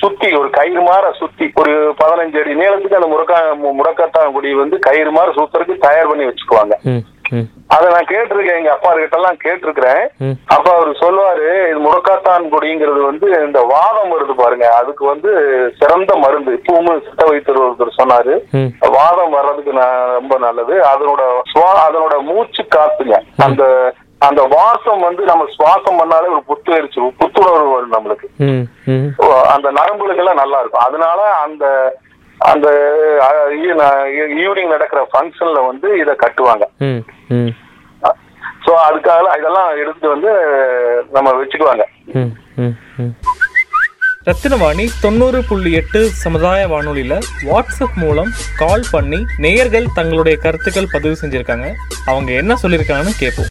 சுத்தி 0.00 0.30
ஒரு 0.40 0.50
கயிறு 0.58 0.82
மாற 0.90 1.12
சுத்தி 1.20 1.48
ஒரு 1.62 1.74
பதினஞ்சு 2.02 2.40
அடி 2.42 2.54
நீளத்துக்கு 2.60 3.00
அந்த 3.00 3.10
முடக்கா 3.14 3.40
முடக்கத்தான் 3.80 4.34
கொடி 4.36 4.52
வந்து 4.62 4.78
கயிறு 4.88 5.12
மாற 5.18 5.30
சுத்துறதுக்கு 5.38 5.86
தயார் 5.88 6.10
பண்ணி 6.12 6.30
வச்சுக்குவாங்க. 6.30 6.76
அதை 7.74 7.86
நான் 7.94 8.10
கேட்டிருக்கேன் 8.10 8.58
எங்க 8.60 8.70
அப்பா 8.74 8.90
கிட்ட 8.98 9.16
எல்லாம் 9.20 9.40
கேட்டிருக்கிறேன். 9.44 10.02
அப்ப 10.54 10.66
அவர் 10.76 10.90
சொல்லுவாரு 11.02 11.46
இது 11.70 11.80
முடக்காத்தான் 11.86 12.44
கொடிங்கிறது 12.54 13.00
வந்து 13.10 13.26
இந்த 13.46 13.60
வாதம் 13.72 14.12
வருது 14.14 14.34
பாருங்க. 14.42 14.66
அதுக்கு 14.80 15.04
வந்து 15.12 15.30
சிறந்த 15.80 16.14
மருந்து 16.24 16.52
இப்பவும் 16.58 17.02
சித்த 17.08 17.24
வைத்தர் 17.30 17.64
ஒருத்தர் 17.64 17.98
சொன்னாரு. 18.00 18.36
வாதம் 18.98 19.36
வர்றதுக்கு 19.38 19.74
நான் 19.80 19.98
ரொம்ப 20.18 20.38
நல்லது. 20.46 20.76
அதனோட 20.92 21.22
அதனோட 21.86 22.16
மூச்சு 22.30 22.64
காத்துங்க. 22.76 23.18
அந்த 23.48 23.64
அந்த 24.26 24.42
வாசம் 24.56 25.02
வந்து 25.06 25.22
நம்ம 25.28 25.44
சுவாசம் 25.54 25.98
பண்ணாலே 26.00 26.28
ஒரு 26.34 26.42
புத்துணர்ச்சி 26.50 27.00
புத்துணர்வு 27.20 27.74
வரும் 27.74 27.94
நம்மளுக்கு. 27.96 28.28
அந்த 29.54 29.66
நரம்புகளுக்கெல்லாம் 29.78 30.42
நல்லா 30.42 30.60
இருக்கும் 30.60 30.86
அதனால 30.88 31.20
அந்த 31.44 31.64
அந்த 32.40 32.68
ஈவினிங் 34.44 34.72
நடக்கிற 34.72 35.00
ஃபங்க்ஷன்ல 35.10 35.60
வந்து 35.68 35.88
இதை 36.02 36.14
கட்டுவாங்க. 36.22 36.63
ம் 36.78 37.02
ம். 37.28 37.52
சோ 38.64 38.72
அதுக்காக 38.88 39.38
இதெல்லாம் 39.38 39.76
எடுத்து 39.76 40.08
வந்து 40.08 40.30
நம்ம 41.12 41.30
வச்சுக்குவாங்க. 41.32 41.84
ரத்தினவாணி 44.26 44.84
தொண்ணூறு 45.00 45.44
புள்ளி 45.48 45.72
எட்டு 45.72 46.00
சமுதாய 46.08 46.66
வானொலியில 46.66 47.14
வாட்ஸ்அப் 47.42 47.96
மூலம் 47.96 48.30
கால் 48.56 48.84
பண்ணி 48.90 49.24
நேயர்கள் 49.36 49.86
தங்களுடைய 49.94 50.38
கருத்துக்கள் 50.38 50.92
பதிவு 50.92 51.16
செஞ்சிருக்காங்க. 51.22 51.72
அவங்க 52.06 52.32
என்ன 52.32 52.56
சொல்லியிருக்காங்கன்னு 52.62 53.18
கேட்போம் 53.18 53.50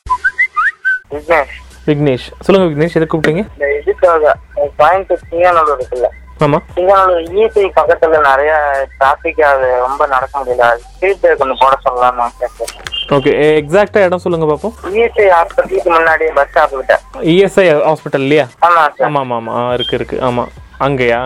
விக்னேஷ். 1.11 1.53
விக்னேஷ். 1.87 2.27
சொல்லுங்க 2.39 2.67
விக்னேஷ் 2.69 2.95
எதுக்கு 2.95 3.17
கூப்பிட்டீங்க? 3.17 3.43
இந்த 3.53 3.67
இதுக்காக 3.85 4.33
கோயம்புத்தூர் 4.79 5.23
சிங்கானூர் 5.29 5.77
இருக்குல்ல. 5.77 6.09
ஆமா. 6.39 6.57
சிங்கானூர் 6.73 7.21
இஎஸ்ஐ 7.21 7.65
பக்கத்துல 7.75 8.21
நிறைய 8.29 8.53
டிராபிக் 8.97 9.41
அது 9.41 9.77
ரொம்ப 9.77 10.07
நடக்க 10.07 10.39
முடியல. 10.39 10.65
ஸ்பீட் 10.87 11.21
பிரேக் 11.23 11.37
ஒன்று 11.37 11.55
போட 11.59 11.77
சொல்லலாமா 11.85 12.25
கேட்குறேன் 12.39 12.92
ஓகே 13.15 13.31
எக்ஸாக்டா 13.59 14.01
இடம் 14.05 14.23
சொல்லுங்க 14.23 14.45
பார்ப்போம் 14.49 14.75
இஎஸ்ஐ 14.91 15.25
ஹாஸ்பிட்டலுக்கு 15.35 15.89
முன்னாடி 15.95 16.25
பஸ் 16.37 16.49
ஸ்டாப் 16.49 16.73
கிட்ட. 16.73 16.95
இஎஸ்ஐ 17.33 17.65
ஹாஸ்பிட்டல் 17.87 18.25
இல்லையா? 18.27 18.45
ஆமா 18.67 18.83
சார் 18.89 19.07
ஆமா 19.07 19.21
ஆமா 19.25 19.37
ஆமா. 19.39 19.55
இருக்கு 19.77 19.95
இருக்கு. 19.99 20.17
ஆமா. 20.21 20.43
அங்கேயா? 20.87 21.19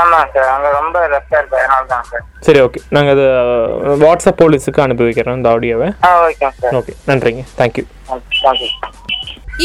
ஆமாம் 0.00 0.28
சார் 0.34 0.48
அங்கே 0.54 0.70
ரொம்ப 0.78 0.96
ரஷ்ஷாக 1.12 1.40
இருக்கு. 1.40 1.58
அதனால 1.60 1.84
தான் 1.92 2.06
சார் 2.10 2.24
சரி 2.46 2.60
ஓகே 2.60 2.80
நாங்கள் 2.90 3.12
அதை 3.14 3.26
வாட்ஸ்அப் 4.04 4.40
போலீஸுக்கு 4.42 4.84
அனுப்பி 4.84 5.06
வைக்கிறோம் 5.08 5.38
இந்த 5.40 5.50
ஆடியோவை. 5.54 5.88
ஆ 6.06 6.10
ஓகே 6.26 6.48
சார் 6.60 6.76
ஓகே 6.80 6.94
நன்றிங்க. 7.10 7.44
தேங்க்யூ 7.60 7.84
தேங்க்யூ 8.42 8.70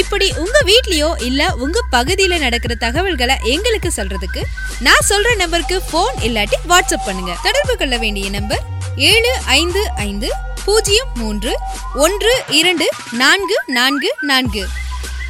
இப்படி 0.02 0.28
உங்க 0.42 0.58
வீட்லயோ 0.66 1.08
இல்ல 1.28 1.44
உங்க 1.66 1.80
பகுதியில 1.94 2.34
நடக்கிற 2.40 2.74
தகவல்களை 2.84 3.36
எங்களுக்கு 3.54 3.90
சொல்றதுக்கு 3.96 4.42
நான் 4.82 5.08
சொல்ற 5.12 5.30
நம்பருக்கு 5.36 5.78
ஃபோன் 5.88 6.18
இல்லாட்டி 6.28 6.58
வாட்ஸ்அப் 6.72 7.08
பண்ணுங்க. 7.08 7.32
தொடர்பு 7.46 7.76
கொள்ள 7.78 7.98
வேண்டிய 7.98 8.30
நம்பர் 8.38 8.64
ஏழு 9.10 9.32
ஐந்து 9.58 9.82
ஐந்து 10.06 10.30
பூஜ்ஜியம் 10.70 11.08
மூன்று 11.16 11.56
ஒன்று 11.96 12.44
இரண்டு 12.48 12.90
நான்கு 13.12 13.56
நான்கு 13.66 14.16
நான்கு. 14.22 14.66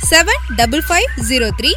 Seven 0.09 0.53
double 0.55 0.81
five 0.89 1.21
zero 1.29 1.49
three 1.61 1.73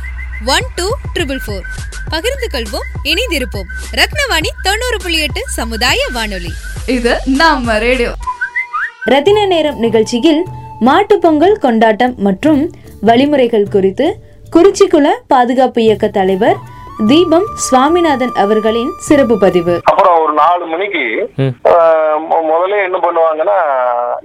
one 0.47 0.65
two 0.75 0.89
triple 1.15 1.39
four. 1.47 1.61
பகிர்ந்து 2.09 2.49
கொள்வோம் 2.53 3.07
இணைந்திருப்போம். 3.07 3.67
ரத்னவாணி 3.93 4.49
தொண்ணூறு 4.63 4.97
புள்ளி 5.03 5.19
எட்டு 5.19 5.43
சமுதாய 5.49 6.09
வானொலி. 6.13 6.53
இது 6.87 7.17
நம்ம 7.25 7.79
ரேடியோ. 7.79 8.15
ரத்தின 9.05 9.47
நேரம் 9.47 9.79
நிகழ்ச்சியில் 9.79 10.47
மாட்டுப் 10.81 11.23
பொங்கல் 11.23 11.59
கொண்டாட்டம் 11.59 12.15
மற்றும் 12.17 12.75
வழிமுறைகள் 13.01 13.69
குறித்து 13.69 14.23
குறிச்சிக்குள 14.53 15.07
பாதுகாப்பு 15.29 15.83
இயக்க 15.83 16.09
தலைவர் 16.09 16.57
தீபம் 17.07 17.47
சுவாமிநாதன் 17.57 18.33
அவர்களின் 18.35 18.91
சிறப்பு 19.01 19.39
பதிவு. 19.39 19.81
அப்புறம் 19.85 20.12
ஒரு 20.33 20.41
நாலு 20.41 20.65
மணிக்கு 20.67 21.03
முதல்ல 22.49 22.77
என்ன 22.85 22.99
பண்ணுவாங்கன்னா 22.99 23.57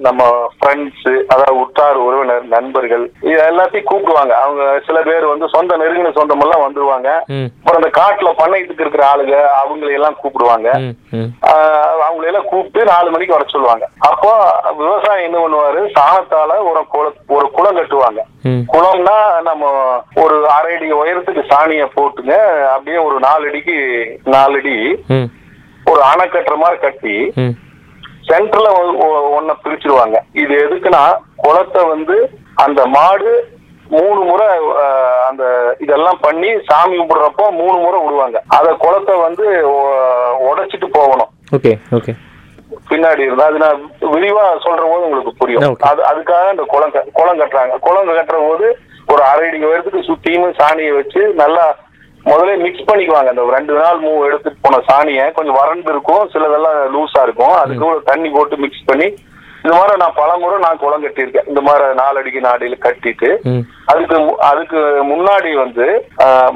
நம்ம 0.06 0.22
ஃப்ரெண்ட்ஸ் 0.54 1.08
அதாவது 1.28 1.56
உற்றார் 1.62 1.98
உறவினர் 2.06 2.46
நண்பர்கள் 2.54 3.04
இது 3.30 3.40
எல்லாத்தையும் 3.50 3.90
கூப்பிடுவாங்க. 3.90 4.34
அவங்க 4.44 4.64
சில 4.88 4.98
பேர் 5.02 5.26
வந்து 5.26 5.48
சொந்த 5.56 5.78
நெருங்கின 5.78 6.12
சொந்தம் 6.18 6.44
எல்லாம் 6.46 6.64
வந்துருவாங்க 6.66 7.10
அப்புறம் 7.58 7.80
அந்த 7.80 7.90
காட்டுல 8.00 8.32
பண்ணையத்துக்கு 8.40 8.84
இருக்கிற 8.86 9.06
ஆளுங்க 9.10 9.38
அவங்களை 9.62 9.92
எல்லாம் 9.94 10.20
கூப்பிடுவாங்க. 10.22 10.70
ம் 10.80 10.94
ம். 11.18 11.30
ஆஹ் 11.50 11.98
அவங்களை 12.06 12.30
எல்லாம் 12.32 12.50
கூப்பிட்டு 12.52 12.84
நாலு 12.92 13.12
மணிக்கு 13.12 13.36
வர 13.36 13.48
சொல்லுவாங்க. 13.48 13.86
அப்போ 14.10 14.32
விவசாயம் 14.82 15.28
என்ன 15.28 15.40
பண்ணுவாரு 15.44 15.82
சாணத்தால 15.98 16.60
ஒரு 16.70 16.84
குள 16.94 17.06
ஒரு 17.38 17.50
குளம் 17.52 17.80
கட்டுவாங்க. 17.80 18.22
குளம்னா 18.74 19.18
நம்ம 19.42 19.64
ஒரு 20.24 20.38
அரை 20.50 20.76
அடி 20.76 20.90
உயரத்துக்கு 20.94 21.44
சாணியை 21.52 21.88
போட்டுங்க 21.96 22.34
அப்படியே 22.74 23.00
ஒரு 23.08 23.20
நாலு 23.20 23.50
அடிக்கு 23.50 23.78
நாலு 24.36 24.58
அடி 24.58 24.76
ஒரு 25.92 26.02
அணை 26.12 26.26
கட்டுற 26.28 26.56
மாதிரி 26.64 26.78
கட்டி 26.86 27.16
சென்டர்ல 28.30 28.70
ஒன்ன 29.38 29.54
பிரிச்சிருவாங்க. 29.64 30.18
இது 30.42 30.54
எதுக்குன்னா 30.64 31.04
குளத்தை 31.44 31.82
வந்து 31.94 32.16
அந்த 32.64 32.82
மாடு 32.96 33.32
மூணு 33.96 34.22
முறை 34.30 34.48
அந்த 35.28 35.44
இதெல்லாம் 35.84 36.20
பண்ணி 36.24 36.50
சாமி 36.70 36.96
கும்பிடுறப்போ 36.98 37.46
மூணு 37.60 37.78
முறை 37.84 38.00
விடுவாங்க. 38.06 38.40
அத 38.58 38.74
குளத்தை 38.84 39.14
வந்து 39.26 39.46
உடைச்சிட்டு 40.48 40.90
போகணும். 40.98 41.32
Okay 41.58 41.74
okay. 41.98 42.14
பின்னாடி 42.90 43.22
இருந்தா 43.26 43.46
அது 43.50 43.60
நான் 43.64 43.80
விரிவா 44.16 44.44
சொல்ற 44.66 44.84
போது 44.92 45.06
உங்களுக்கு 45.08 45.34
புரியும். 45.42 45.78
அது 45.90 46.02
அதுக்காக 46.12 46.52
இந்த 46.56 46.66
குளம் 46.74 46.96
குளம் 47.20 47.40
கட்டுறாங்க. 47.42 47.76
குளம் 47.88 48.12
கட்டுற 48.20 48.40
போது 48.48 48.68
ஒரு 49.14 49.22
அரை 49.32 49.46
அடி 49.50 49.68
உயரத்துக்கு 49.68 50.08
சுத்தியும் 50.10 50.58
சாணியை 50.60 50.94
வச்சு 50.96 51.22
நல்லா 51.42 51.66
முதல்ல 52.30 52.54
மிக்ஸ் 52.66 52.88
பண்ணிக்குவாங்க. 52.90 53.32
அந்த 53.34 53.44
ரெண்டு 53.56 53.74
நாள் 53.80 54.00
மூணு 54.06 54.26
எடுத்துட்டு 54.28 54.64
போன 54.66 54.82
சாணியை 54.88 55.26
கொஞ்சம் 55.38 55.58
வறண்டு 55.60 55.92
இருக்கும். 55.94 56.24
சிலதெல்லாம் 56.34 56.80
லூஸா 56.96 57.22
இருக்கும். 57.28 57.56
அதுக்கு 57.64 58.02
தண்ணி 58.12 58.30
போட்டு 58.30 58.58
மிக்ஸ் 58.66 58.88
பண்ணி 58.92 59.08
இந்த 59.68 59.78
மாதிரி 59.80 60.02
நான் 60.02 60.20
பல 60.20 60.32
முறை 60.42 60.58
நான் 60.64 60.80
குளம் 60.82 61.02
கட்டியிருக்கேன் 61.06 61.48
இந்த 61.52 61.62
மாதிரி 61.66 61.86
நாலடிக்கு 62.00 62.42
நாடியில 62.46 62.76
கட்டிட்டு 62.84 63.30
அதுக்கு 63.92 64.16
அதுக்கு 64.50 64.80
முன்னாடி 65.10 65.50
வந்து 65.62 65.86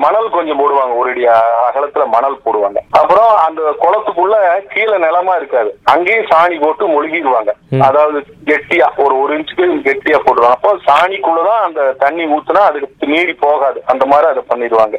மணல் 0.04 0.28
கொஞ்சம் 0.36 0.60
போடுவாங்க. 0.62 0.94
ஒரு 1.02 1.10
அடி 1.14 1.24
அகலத்துல 1.68 2.06
மணல் 2.14 2.38
போடுவாங்க. 2.46 2.80
அப்புறம் 3.00 3.32
அந்த 3.48 3.62
குளத்துக்குள்ள 3.82 4.38
கீழே 4.74 4.96
நிலமா 5.06 5.34
இருக்காது. 5.42 5.72
அங்கேயும் 5.94 6.30
சாணி 6.32 6.58
போட்டு 6.64 6.88
மொழுகிடுவாங்க. 6.94 7.54
அதாவது 7.88 8.22
கெட்டியா 8.50 8.88
ஒரு 9.06 9.16
ஒரு 9.24 9.36
இன்ச்சுக்கு 9.38 9.68
கெட்டியா 9.90 10.20
போடுவாங்க 10.28 10.58
அப்போ 10.58 10.72
சாணிக்குள்ளதான் 10.88 11.66
அந்த 11.68 11.90
தண்ணி 12.06 12.26
ஊத்துனா 12.38 12.64
அதுக்கு 12.70 13.12
மீறி 13.14 13.36
போகாது. 13.46 13.82
அந்த 13.94 14.06
மாதிரி 14.14 14.32
அதை 14.34 14.44
பண்ணிடுவாங்க. 14.54 14.96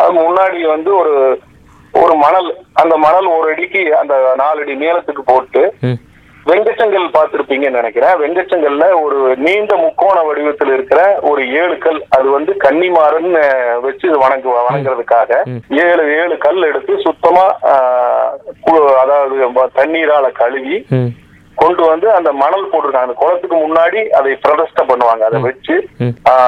அது 0.00 0.10
முன்னாடி 0.22 0.60
வந்து 0.74 0.92
ஒரு 1.02 1.14
ஒரு 2.02 2.14
மணல் 2.24 2.50
அந்த 2.80 2.94
மணல் 3.06 3.34
ஒரு 3.38 3.48
அடிக்கு 3.52 3.82
அந்த 4.02 4.14
நாலு 4.42 4.60
அடி 4.64 4.74
நீளத்துக்கு 4.84 5.22
போட்டு 5.32 5.62
வெங்கச்சங்கல் 6.48 7.06
பார்த்திருப்பீங்கன்னு 7.14 7.80
நினைக்கிறேன். 7.80 8.14
வெங்கச்சங்கல்ல 8.22 8.86
ஒரு 9.04 9.18
நீண்ட 9.46 9.72
முக்கோண 9.84 10.18
வடிவத்தில் 10.26 10.72
இருக்கிற 10.74 11.00
ஒரு 11.30 11.42
ஏழு 11.60 11.76
கல். 11.84 12.00
அது 12.16 12.26
வந்து 12.36 12.52
கன்னிமாறன்னு 12.64 13.42
வச்சு 13.86 14.06
வணங்கு 14.24 14.50
வணங்குறதுக்காக. 14.56 15.40
ஏழு 15.86 16.04
ஏழு 16.20 16.36
கல் 16.46 16.68
எடுத்து 16.70 16.94
சுத்தமா 17.06 17.46
அதாவது 19.02 19.36
தண்ணீரால 19.78 20.26
கழுவி 20.42 20.76
கொண்டு 21.62 21.82
வந்து 21.90 22.06
அந்த 22.16 22.30
மணல் 22.40 22.70
போட்டிருக்காங்க. 22.70 23.08
அந்த 23.08 23.18
குளத்துக்கு 23.20 23.56
முன்னாடி 23.60 24.00
அதை 24.18 24.32
பிரதிஷ்டை 24.44 24.82
பண்ணுவாங்க. 24.88 25.22
அதை 25.28 25.38
வச்சு 25.46 25.76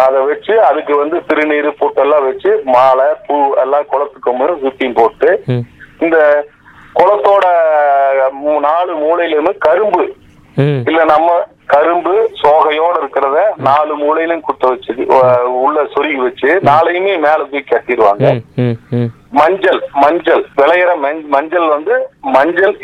அதை 0.06 0.20
வச்சு 0.30 0.54
அதுக்கு 0.68 0.94
வந்து 1.02 1.16
திருநீர் 1.28 1.68
பொட்டெல்லாம் 1.80 2.26
வச்சு 2.28 2.50
மாலை 2.74 3.08
பூ 3.26 3.36
எல்லாம் 3.64 3.88
குளத்துக்கு 3.92 4.30
முன்னாடி 4.32 4.56
சுத்தியும் 4.66 4.98
போட்டு 5.00 5.30
இந்த 6.06 6.18
குளத்தோட 6.94 7.44
நாலு 8.60 8.96
மூலையிலுமே 8.96 9.58
கரும்பு. 9.58 10.16
இல்ல 10.86 11.04
நம்ம 11.04 11.40
கரும்பு 11.66 12.30
சோகையோட 12.42 12.98
இருக்கிறத 13.00 13.40
நாலு 13.56 13.96
மூலையிலும் 13.96 14.40
குத்த 14.40 14.68
வச்சு 14.68 14.94
உள்ள 15.52 15.82
சொருகி 15.82 16.14
வச்சு 16.14 16.60
நாளையுமே 16.62 17.14
மேல 17.14 17.38
போய் 17.50 17.64
கட்டிடுவாங்க. 17.70 18.40
மஞ்சள் 19.30 19.82
மஞ்சள். 19.92 20.46
விளையிற 20.56 20.96
மஞ்- 21.02 21.26
மஞ்சள் 21.26 21.68
வந்து 21.68 22.08
மஞ்சள் 22.20 22.78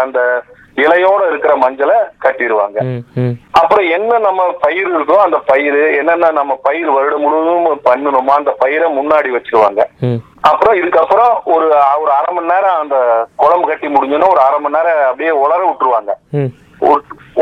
அந்த 0.00 0.42
இலையோட 0.76 1.28
இருக்கிற 1.28 1.56
மஞ்சளை 1.56 1.94
கட்டிடுவாங்க. 2.24 3.02
அப்புறம் 3.72 3.92
என்ன 3.96 4.16
நம்ம 4.18 4.42
பயிர் 4.62 4.88
இருக்கோ 4.96 5.14
அந்த 5.24 5.36
பயிர் 5.50 5.78
என்னென்ன 5.98 6.30
நம்ம 6.38 6.52
பயிர் 6.66 6.88
வருடம் 6.90 7.22
முழுவதும் 7.24 7.84
பண்ணணுமோ 7.86 8.32
அந்த 8.38 8.50
பயிரை 8.62 8.88
முன்னாடி 8.96 9.28
வச்சிருவாங்க. 9.36 9.80
அப்புறம் 10.50 10.74
இதுக்கப்புறம் 10.80 11.32
ஒரு 11.54 11.66
ஒரு 12.02 12.10
அரை 12.16 12.30
மணி 12.34 12.50
நேரம் 12.52 12.80
அந்த 12.80 12.96
குழம்பு 13.42 13.68
கட்டி 13.68 13.88
முடிஞ்சோன்னா 13.94 14.28
ஒரு 14.34 14.42
அரை 14.46 14.58
மணி 14.60 14.76
நேரம் 14.76 15.00
அப்படியே 15.08 15.32
உலர 15.44 15.60
விட்டுருவாங்க. 15.68 16.10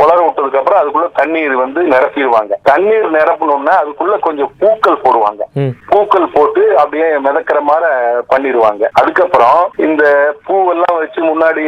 உலர 0.02 0.19
விட்டதுக்கு 0.25 0.61
அப்புறம் 0.61 0.80
அதுக்குள்ள 0.80 1.09
தண்ணீர் 1.21 1.54
வந்து 1.62 1.80
நிரப்பிடுவாங்க. 1.92 2.52
தண்ணீர் 2.71 3.09
நிரப்பணும்னா 3.19 3.75
அதுக்குள்ள 3.83 4.16
கொஞ்சம் 4.26 4.52
பூக்கள் 4.61 5.02
போடுவாங்க. 5.04 5.42
பூக்கள் 5.92 6.26
போட்டு 6.37 6.62
அப்படியே 6.83 7.09
மிதக்கிற 7.26 7.61
மாதிரி 7.71 7.90
பண்ணிடுவாங்க. 8.33 8.83
அதுக்கப்புறம் 9.00 9.61
இந்த 9.87 10.04
பூவெல்லாம் 10.49 10.99
வச்சு 11.00 11.21
முன்னாடி 11.30 11.64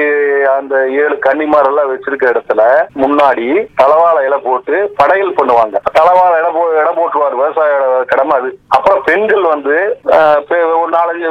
அந்த 0.57 0.75
ஏழு 1.03 1.17
கன்னிமாரெல்லாம் 1.27 1.91
வச்சிருக்க 1.93 2.33
இடத்துல 2.33 2.63
முன்னாடி 3.05 3.47
தலவாழை 3.81 4.23
இலை 4.29 4.39
போட்டு 4.49 4.77
படையல் 5.01 5.37
பண்ணுவாங்க. 5.41 5.77
தலவாழை 5.99 6.37
இலை 6.41 6.51
போ 6.57 6.63
இடம் 6.81 6.99
போட்டுருவார் 7.01 7.39
விவசாய 7.41 7.73
கடமை 8.13 8.37
அது. 8.41 8.51
அப்புறம் 8.77 9.03
பெண்கள் 9.09 9.45
வந்து 9.55 9.77
ஒரு 10.81 10.91
நாலஞ்சு 10.97 11.29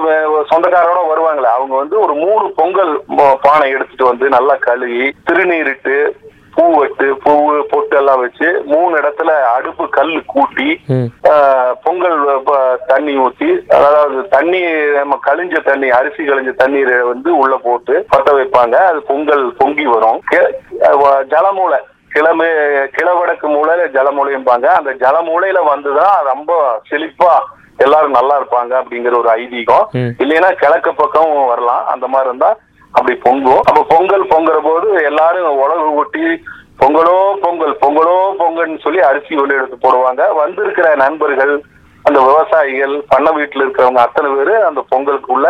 சொந்தக்காரோட 0.52 1.00
வருவாங்களே 1.12 1.50
அவங்க 1.58 1.74
வந்து 1.82 1.96
ஒரு 2.06 2.14
மூணு 2.24 2.46
பொங்கல் 2.60 2.94
பானை 3.46 3.68
எடுத்துட்டு 3.76 4.06
வந்து 4.12 4.28
நல்லா 4.36 4.56
கழுவி 4.68 5.06
திருநீரிட்டு 5.30 5.96
பூ 6.56 6.64
வெட்டு 6.80 7.08
பூ 7.24 7.34
பொட்டு 7.72 7.96
எல்லாம் 8.00 8.22
வச்சு 8.24 8.48
மூணு 8.72 8.94
இடத்துல 9.02 9.32
அடுப்பு 9.56 9.86
கல் 9.98 10.14
கூட்டி 10.34 10.70
பொங்கல் 11.86 12.18
தண்ணி 12.92 13.14
ஊத்தி 13.26 13.50
அதாவது 13.78 14.18
தண்ணி 14.36 14.62
நம்ம 15.00 15.20
கழிஞ்ச 15.28 15.62
தண்ணி 15.70 15.90
அரிசி 16.00 16.24
கழிஞ்ச 16.30 16.54
தண்ணீரை 16.64 16.98
வந்து 17.12 17.30
உள்ள 17.42 17.56
போட்டு 17.68 17.94
பத்த 18.14 18.36
வைப்பாங்க. 18.40 18.76
அது 18.90 19.02
பொங்கல் 19.12 19.46
பொங்கி 19.62 19.88
வரும். 19.94 20.20
ஜலமூலை 21.34 21.80
கிளம்பு 22.16 22.48
கிழவடக்கு 22.96 23.48
மூலையில 23.56 23.84
ஜலமூலைம்பாங்க 23.98 24.68
அந்த 24.80 24.92
ஜலமூலையில 25.04 25.60
வந்துதான் 25.74 26.18
ரொம்ப 26.32 26.54
செழிப்பா 26.90 27.34
எல்லாரும் 27.84 28.18
நல்லா 28.18 28.34
இருப்பாங்க 28.40 28.74
அப்படிங்கிற 28.80 29.14
ஒரு 29.22 29.30
ஐதீகம். 29.42 29.86
இல்லைன்னா 30.24 30.50
கிழக்கு 30.64 30.92
பக்கம் 31.00 31.32
வரலாம். 31.52 31.86
அந்த 31.94 32.06
மாதிரி 32.14 32.30
இருந்தா 32.30 32.50
அப்படி 32.98 33.16
பொங்கும். 33.26 33.62
அப்ப 33.70 33.84
பொங்கல் 33.94 34.26
பொங்குற 34.34 34.58
போது 34.68 34.88
எல்லாரும் 35.10 35.60
உலகு 35.64 35.88
ஊட்டி 36.00 36.26
பொங்கலோ 36.82 37.18
பொங்கல் 37.44 37.76
பொங்கலோ 37.84 38.16
பொங்கல்னு 38.42 38.84
சொல்லி 38.86 39.02
அரிசி 39.10 39.34
வெளியே 39.42 39.60
எடுத்து 39.60 39.78
போடுவாங்க. 39.86 40.22
வந்திருக்கிற 40.42 40.88
நண்பர்கள் 41.04 41.54
அந்த 42.06 42.20
விவசாயிகள் 42.28 42.96
பண்ணை 43.12 43.32
வீட்டுல 43.40 43.64
இருக்கிறவங்க 43.66 44.02
அத்தனை 44.06 44.30
பேரு 44.38 44.54
அந்த 44.70 44.82
பொங்கலுக்குள்ள 44.92 45.50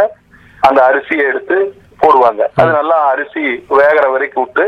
அந்த 0.67 0.79
அரிசியை 0.89 1.25
எடுத்து 1.31 1.57
போடுவாங்க. 2.01 2.41
அது 2.59 2.71
நல்லா 2.79 2.97
அரிசி 3.11 3.43
வேகிற 3.79 4.05
வரைக்கும் 4.15 4.45
விட்டு 4.45 4.65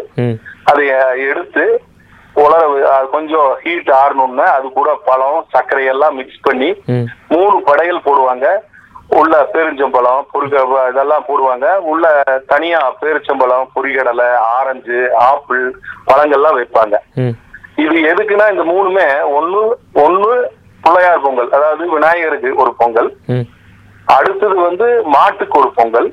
அதை 0.72 0.86
எடுத்து 1.32 1.66
உலர 2.44 2.62
கொஞ்சம் 3.16 3.50
ஹீட் 3.64 3.90
ஆறணும்னா 4.02 4.46
அது 4.58 4.68
கூட 4.78 4.92
பழம் 5.08 5.42
சர்க்கரை 5.54 5.84
எல்லாம் 5.94 6.16
மிக்ஸ் 6.20 6.46
பண்ணி 6.48 6.70
மூணு 7.34 7.58
படையல் 7.68 8.06
போடுவாங்க. 8.08 8.48
உள்ள 9.20 9.34
பேரிச்சம்பழம் 9.54 10.28
பொருக 10.34 10.64
இதெல்லாம் 10.92 11.26
போடுவாங்க. 11.30 11.68
உள்ள 11.92 12.06
தனியா 12.52 12.80
பேரிச்சம்பழம் 13.02 13.72
பொரிகடலை 13.76 14.30
ஆரஞ்சு 14.58 15.00
ஆப்பிள் 15.30 15.64
பழங்கள்லாம் 16.10 16.58
வைப்பாங்க. 16.60 16.96
இது 17.84 17.98
எதுக்குன்னா 18.12 18.48
இந்த 18.54 18.64
மூணுமே 18.72 19.08
ஒண்ணு 19.38 19.62
ஒண்ணு 20.06 20.32
பிள்ளையார் 20.86 21.26
பொங்கல் 21.26 21.52
அதாவது 21.58 21.84
விநாயகருக்கு 21.96 22.50
ஒரு 22.64 22.72
பொங்கல். 22.82 23.10
அடுத்தது 24.16 24.56
வந்து 24.68 24.88
மாட்டுக்கு 25.16 25.56
ஒரு 25.62 25.70
பொங்கல். 25.78 26.10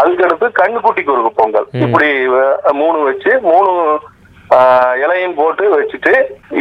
அதுக்கடுத்து 0.00 0.46
கண்ணுக்குட்டிக்கு 0.60 1.12
ஒரு 1.16 1.32
பொங்கல். 1.40 1.66
இப்படி 1.84 2.08
மூணு 2.80 2.98
வச்சு 3.08 3.32
மூணு 3.50 3.72
இலையும் 5.02 5.38
போட்டு 5.38 5.64
வச்சுட்டு 5.76 6.12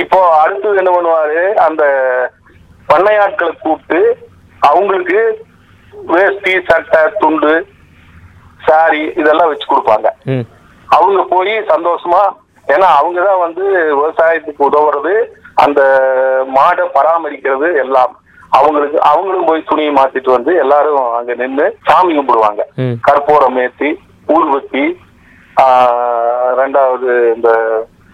இப்போ 0.03 0.19
அடுத்தது 0.43 0.79
என்ன 0.81 0.91
பண்ணுவாரு 0.95 1.41
அந்த 1.65 1.83
பண்ணையாட்களை 2.91 3.51
கூப்பிட்டு 3.65 3.99
அவங்களுக்கு 4.69 5.19
வேஷ்டி 6.11 6.53
சட்டை 6.67 7.01
துண்டு 7.19 7.53
சாரி 8.59 9.01
இதெல்லாம் 9.15 9.49
வச்சு 9.49 9.67
கொடுப்பாங்க. 9.67 10.07
அவங்க 10.89 11.21
போய் 11.31 11.53
சந்தோஷமா 11.69 12.21
ஏன்னா 12.67 12.87
அவங்க 12.99 13.19
தான் 13.23 13.41
வந்து 13.41 13.63
விவசாயத்துக்கு 13.93 14.61
உதவுறது 14.67 15.13
அந்த 15.63 15.81
மாடை 16.55 16.85
பராமரிக்கிறது 16.95 17.67
எல்லாம். 17.83 18.13
அவங்களுக்கு 18.51 18.97
அவங்களும் 19.03 19.47
போய் 19.47 19.67
துணியை 19.69 19.91
மாத்திட்டு 19.93 20.29
வந்து 20.31 20.51
எல்லாரும் 20.63 20.99
அங்க 21.17 21.31
நின்று 21.35 21.65
சாமி 21.87 22.11
கும்பிடுவாங்க. 22.13 22.61
கற்பூரம் 23.07 23.59
ஏத்தி 23.63 23.89
ஊர்வத்தி 24.27 24.83
ரெண்டாவது 26.59 27.09
இந்த 27.35 27.49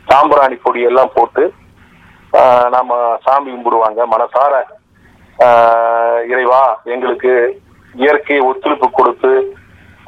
சாம்பிராணி 0.08 0.56
பொடி 0.58 0.82
எல்லாம் 0.90 1.16
போட்டு 1.16 1.44
ஆஹ், 2.34 2.68
நாம 2.70 2.90
சாமி 3.26 3.50
கும்பிடுவாங்க. 3.52 4.02
மனசார 4.14 4.54
இறைவா 6.30 6.62
எங்களுக்கு 6.86 7.32
இயற்கை 7.96 8.38
ஒத்துழைப்பு 8.50 8.88
கொடுத்து 8.92 9.32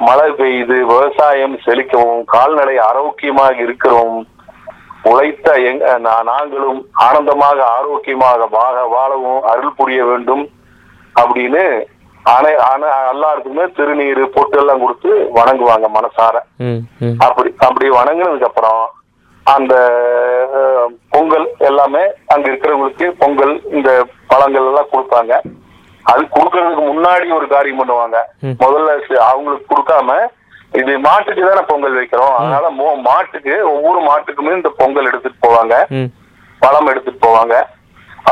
மழை 0.00 0.28
பெய்யுது 0.38 0.76
விவசாயம் 0.92 1.56
செழிக்கவும் 1.64 2.22
கால்நடை 2.34 2.76
ஆரோக்கியமாக 2.88 3.56
இருக்கிறோம் 3.66 4.16
உழைத்த 5.10 5.48
எங்க 5.70 5.86
நாங்களும் 6.30 6.78
ஆனந்தமாக 7.06 7.58
ஆரோக்கியமாக 7.78 8.46
வாழ 8.56 8.76
வாழவும் 8.94 9.42
அருள் 9.52 9.76
புரிய 9.78 10.04
வேண்டும் 10.04 10.44
அப்படின்னு 11.16 11.64
அனை 12.24 12.52
எல்லாருக்குமே 13.12 13.64
திருநீர் 13.76 14.22
பொட்டு 14.36 14.56
எல்லாம் 14.60 14.82
கொடுத்து 14.82 15.10
வணங்குவாங்க 15.38 15.88
மனசார. 15.96 16.36
அப்படி 17.26 17.50
அப்படி 17.66 17.88
வணங்குனதுக்கு 17.96 18.48
அப்புறம் 18.48 18.84
அந்த 19.46 19.74
பொங்கல் 21.14 21.46
எல்லாமே 21.70 22.04
அங்க 22.34 22.46
இருக்கிறவங்களுக்கு 22.50 23.08
பொங்கல் 23.22 23.54
இந்த 23.76 23.90
பழங்கள் 24.30 24.68
எல்லாம் 24.70 24.90
கொடுப்பாங்க. 24.92 25.34
அது 26.12 26.22
கொடுக்கறதுக்கு 26.36 26.84
முன்னாடி 26.90 27.26
ஒரு 27.38 27.46
காரியம் 27.52 27.80
பண்ணுவாங்க. 27.80 28.16
முதல்ல 28.64 28.96
அவங்களுக்கு 29.28 29.70
கொடுக்காம 29.72 30.16
இது 30.80 30.92
மாட்டுக்கு 31.06 31.42
தானே 31.48 31.62
பொங்கல் 31.70 31.98
வைக்கிறோம். 32.00 32.34
அதனால 32.38 32.70
மாட்டுக்கு 33.08 33.54
ஒவ்வொரு 33.74 34.00
மாட்டுக்குமே 34.08 34.52
இந்த 34.58 34.70
பொங்கல் 34.80 35.08
எடுத்துட்டு 35.10 35.44
போவாங்க. 35.46 35.74
பழம் 36.62 36.90
எடுத்துட்டு 36.92 37.20
போவாங்க. 37.26 37.54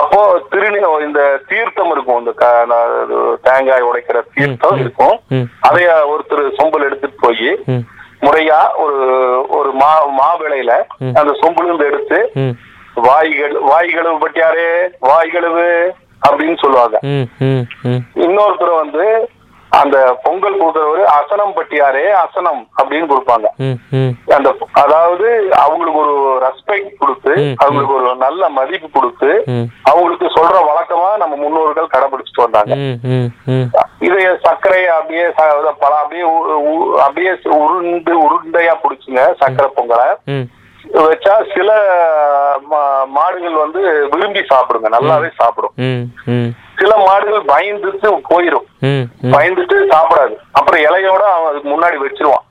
அப்போ 0.01 0.19
திருநீ 0.51 0.81
இந்த 1.07 1.23
தீர்த்தம் 1.49 1.91
இருக்கும். 1.95 2.21
இந்த 2.23 3.17
தேங்காய் 3.49 3.89
உடைக்கிற 3.89 4.21
தீர்த்தம். 4.37 4.79
இருக்கும். 4.83 5.17
அதைய 5.69 5.89
ஒருத்தர் 6.13 6.45
சொம்பல் 6.59 6.87
எடுத்துட்டு 6.89 7.19
போய் 7.25 7.51
முறையா 8.27 8.61
ஒரு 8.83 8.99
ஒரு 9.59 9.71
மா 9.81 9.91
மாவிளையில. 10.21 10.73
அந்த 11.21 11.33
சொம்புலிருந்து 11.43 11.89
எடுத்து 11.91 12.19
வாய்கள் 13.09 13.55
வாய்களவு 13.71 14.17
பட்டியாரே 14.23 14.71
வாய்களவு 15.11 15.67
அப்படின்னு 16.27 16.59
சொல்லுவாங்க. 16.65 16.97
இன்னொருத்தர் 18.27 18.81
வந்து 18.83 19.07
அந்த 19.73 19.99
பொங்கல் 20.25 20.57
கொடுக்கறவரு 20.61 21.03
அசனம் 21.19 21.55
பட்டியாரே 21.57 22.03
அசனம் 22.23 22.61
அப்படின்னு 22.81 23.07
கொடுப்பாங்க. 23.13 23.47
அந்த 24.37 24.49
அதாவது 24.83 25.29
அவங்களுக்கு 25.63 26.01
ஒரு 26.03 26.17
ரெஸ்பெக்ட் 26.45 26.99
கொடுத்து 27.03 27.33
அவங்களுக்கு 27.63 27.95
ஒரு 28.01 28.11
நல்ல 28.25 28.51
மதிப்பு 28.59 28.89
கொடுத்து 28.97 29.31
அவங்களுக்கு 29.91 30.29
சொல்ற 30.37 30.57
வழக்கமா 30.71 31.09
நம்ம 31.23 31.35
முன்னோர்கள் 31.45 31.93
கடைபிடிச்சிட்டு 31.95 32.47
வந்தாங்க. 32.47 32.75
இதைய 34.09 34.29
சர்க்கரை 34.47 34.83
அப்படியே 34.99 35.27
பழம் 35.83 36.03
அப்படியே 36.03 36.27
அப்படியே 37.07 37.33
உருண்டு 37.63 38.15
உருண்டையா 38.27 38.75
பிடிச்சுங்க 38.85 39.25
சர்க்கரை 39.43 39.71
பொங்கலை. 39.79 40.09
வச்சா 40.85 41.35
சில 41.55 41.71
மாடுகள் 43.09 43.63
வந்து 43.65 43.81
விரும்பி 44.13 44.43
சாப்பிடுங்க. 44.53 44.89
நல்லாவே 44.89 45.31
சாப்பிடும். 45.41 45.75
சில 46.81 46.93
மாடுகள் 46.97 47.43
பயந்துட்டு 47.51 48.09
போயிடும் 48.31 48.65
ம் 48.83 49.05
ம். 49.25 49.33
பயந்துட்டு 49.35 49.77
சாப்பிடாது. 49.93 50.35
அப்புறம் 50.53 50.81
இலையோட 50.81 51.23
அவன் 51.33 51.51
அதுக்கு 51.51 51.69
முன்னாடி 51.69 51.97
வச்சிருவான். 51.97 52.45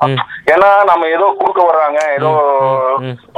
ஏன்னா 0.54 0.84
நம்ம 0.84 1.08
ஏதோ 1.08 1.28
குடுக்க 1.40 1.62
வர்றாங்க 1.62 2.00
ஏதோ. 2.18 2.32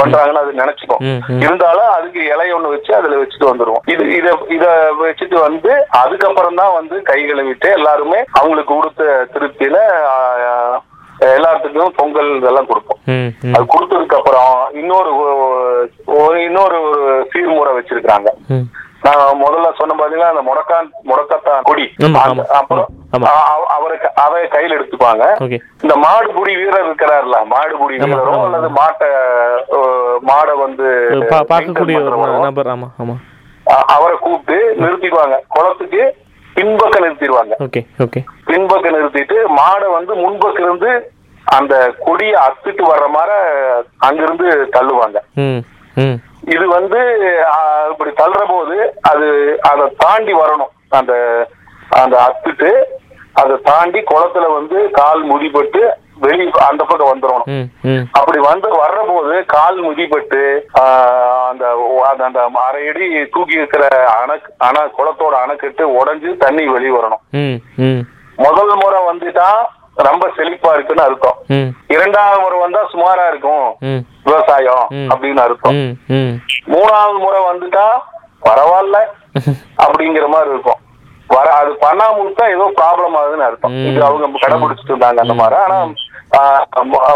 பண்றாங்கன்னு 0.02 0.44
அது 0.44 0.62
நினைச்சுக்கும். 0.62 1.04
இருந்தாலும் 1.46 1.90
அதுக்கு 1.90 2.22
இலை 2.26 2.54
ஒண்ணு 2.54 2.74
வச்சு 2.76 2.96
அதுல 2.96 3.20
வச்சுட்டு 3.22 3.52
வந்துருவோம். 3.52 3.84
இது 3.86 4.06
இத 4.18 4.38
இத 4.50 4.66
வச்சுட்டு 5.02 5.40
வந்து 5.40 5.74
அதுக்கப்புறம் 6.04 6.56
தான் 6.56 6.74
வந்து 6.74 7.02
கை 7.02 7.20
கழுவிட்டு 7.26 7.70
எல்லாருமே 7.72 8.24
அவங்களுக்கு 8.40 8.74
கொடுத்த 8.76 9.28
திருப்தியில 9.34 9.78
எல்லாத்துக்கும் 11.20 11.94
பொங்கல் 11.96 12.36
இதெல்லாம் 12.36 12.66
கொடுப்போம். 12.66 13.00
அது 13.54 13.66
கொடுத்ததுக்கு 13.66 14.16
அப்புறம் 14.16 14.70
இன்னொரு 14.74 15.12
இன்னொரு 16.44 16.82
ஒரு 16.82 17.30
சீர்முறை 17.32 17.74
வச்சிருக்காங்க 17.74 18.30
ம். 18.48 18.66
நான் 19.02 19.42
முதல்ல 19.42 19.74
சொன்ன 19.78 19.96
பாத்தீங்கன்னா 19.96 20.30
அந்த 20.30 20.42
முடக்கான் 20.42 20.92
முடக்கத்தான் 21.06 21.62
கொடி. 21.62 21.94
அப்புறம் 22.54 22.88
அவ- 23.22 23.66
அவருக்கு 23.68 24.16
அதை 24.16 24.48
கையில் 24.48 24.78
எடுத்துப்பாங்க. 24.80 25.24
இந்த 25.82 25.96
மாடுபுடி 25.96 26.56
வீரர் 26.56 26.88
இருக்கிறார்ல 26.88 27.36
மாடுபுடி 27.50 27.98
ஆமா, 27.98 28.06
வீரரோ 28.06 28.34
ஆமா. 28.34 28.46
அல்லது 28.46 28.70
மாட்டை 28.70 29.10
மாடை 30.22 30.58
வந்து 30.58 30.88
பார்க்கக்கூடிய 31.46 31.98
அவரை 33.88 34.18
கூப்பிட்டு 34.18 34.76
நிறுத்திடுவாங்க 34.80 35.40
குளத்துக்கு 35.48 36.16
பின்பக்கம் 36.56 37.04
நிறுத்திடுவாங்க. 37.06 37.54
பின்பக்கம் 38.50 38.96
நிறுத்திட்டு 38.96 39.38
மாடை 39.60 39.88
வந்து 39.98 40.14
முன்பக்கம் 40.24 40.68
இருந்து 40.68 40.92
அந்த 41.58 41.74
கொடியை 42.06 42.36
அத்துட்டு 42.48 42.84
வர்ற 42.92 43.08
மாதிரி 43.16 43.38
அங்கிருந்து 44.08 44.48
தள்ளுவாங்க. 44.76 45.18
இது 46.56 46.66
வந்து 46.78 47.00
இப்படி 47.92 48.12
தள்ளுற 48.22 48.44
போது 48.54 48.78
அது 49.12 49.28
அதை 49.72 49.86
தாண்டி 50.04 50.34
வரணும். 50.42 50.74
அந்த 51.00 51.14
அந்த 52.02 52.16
அத்துட்டு 52.28 52.72
அதை 53.42 53.56
தாண்டி 53.70 54.00
குளத்துல 54.12 54.46
வந்து 54.58 54.78
கால் 55.00 55.22
முதிப்பட்டு 55.32 55.82
வெளி 56.24 56.52
அந்த 56.70 56.84
பக்கம் 56.84 57.12
வந்துடணும் 57.14 57.46
அப்படி 58.12 58.40
வந்து 58.40 58.70
வர்ற 58.76 59.00
போது 59.08 59.46
கால் 59.46 59.80
முதிப்பட்டு 59.80 60.42
அந்த 61.50 61.64
அந்த- 62.10 62.50
அரை 62.68 62.88
அடி 62.88 63.26
தூக்கி 63.34 63.54
இருக்கிற 63.54 63.84
அணை 64.10 64.38
அணை 64.58 64.82
குளத்தோட 64.82 65.36
அணைக்கட்டு 65.46 65.84
உடைஞ்சு 66.00 66.38
தண்ணி 66.38 66.66
வெளியே 66.68 66.98
வரணும். 66.98 67.24
முதல் 68.36 68.74
முறை 68.84 69.00
வந்துட்டா 69.10 69.50
ரொம்ப 69.96 70.28
செழிப்பா 70.38 70.74
இருக்குன்னு 70.74 71.04
அர்த்தம். 71.04 71.38
இரண்டாவது 71.88 72.40
முறை 72.42 72.60
வந்தா 72.60 72.80
சுமாரா 72.94 73.28
இருக்கும் 73.28 73.76
விவசாயம். 74.24 74.88
அப்படின்னு 74.92 75.44
அர்த்தம். 75.48 75.74
மூணாவது 76.68 77.18
முறை 77.18 77.42
வந்துட்டா 77.52 77.86
பரவாயில்ல 78.46 78.98
அப்படிங்கிற 79.86 80.28
மாதிரி 80.28 80.50
இருக்கும். 80.50 80.80
வர 81.28 81.54
அது 81.54 81.72
பண்ணாம 81.72 82.16
விட்டா 82.22 82.50
ஏதோ 82.50 82.72
ப்ராப்ளம் 82.78 83.18
ஆகுதுன்னு 83.20 83.46
அர்த்தம். 83.50 83.72
இது 83.88 84.04
அவங்க 84.04 84.28
கடைபிடிச்சிட்டு 84.48 84.92
இருந்தாங்க 84.92 85.20
அந்த 85.24 85.34
மாதிரி. 85.34 85.60
ஆனா 85.62 85.78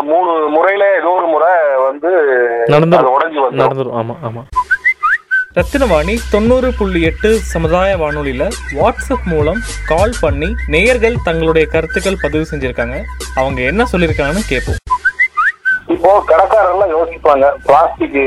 மூணு 0.09 0.31
முறையில 0.55 0.83
ஏதோ 0.99 1.11
ஒரு 1.19 1.27
முறை 1.33 1.51
வந்து 1.87 2.09
அது 2.19 2.73
நடந்துரும் 2.73 3.15
உடைஞ்சு 3.17 3.39
வந்துடும் 3.43 3.63
நடந்துரும். 3.63 3.95
ஆமா 4.01 4.15
ஆமா. 4.27 4.41
ரத்தினவாணி 5.57 6.15
தொண்ணூறு 6.31 6.67
புள்ளி 6.79 6.99
எட்டு 7.09 7.29
சமுதாய 7.53 7.91
வானொலியில 8.01 8.43
வாட்ஸ்அப் 8.79 9.27
மூலம் 9.31 9.61
கால் 9.91 10.13
பண்ணி 10.21 10.49
நேயர்கள் 10.73 11.23
தங்களுடைய 11.27 11.65
கருத்துக்கள் 11.73 12.21
பதிவு 12.23 12.45
செஞ்சிருக்காங்க. 12.51 12.97
அவங்க 13.39 13.61
என்ன 13.71 13.85
சொல்லியிருக்காங்கன்னு 13.93 14.51
கேட்போம் 14.51 14.81
இப்போ 15.95 16.11
கடைக்காரர்லாம் 16.29 16.93
யோசிப்பாங்க 16.95 17.45
பிளாஸ்டிக் 17.67 18.19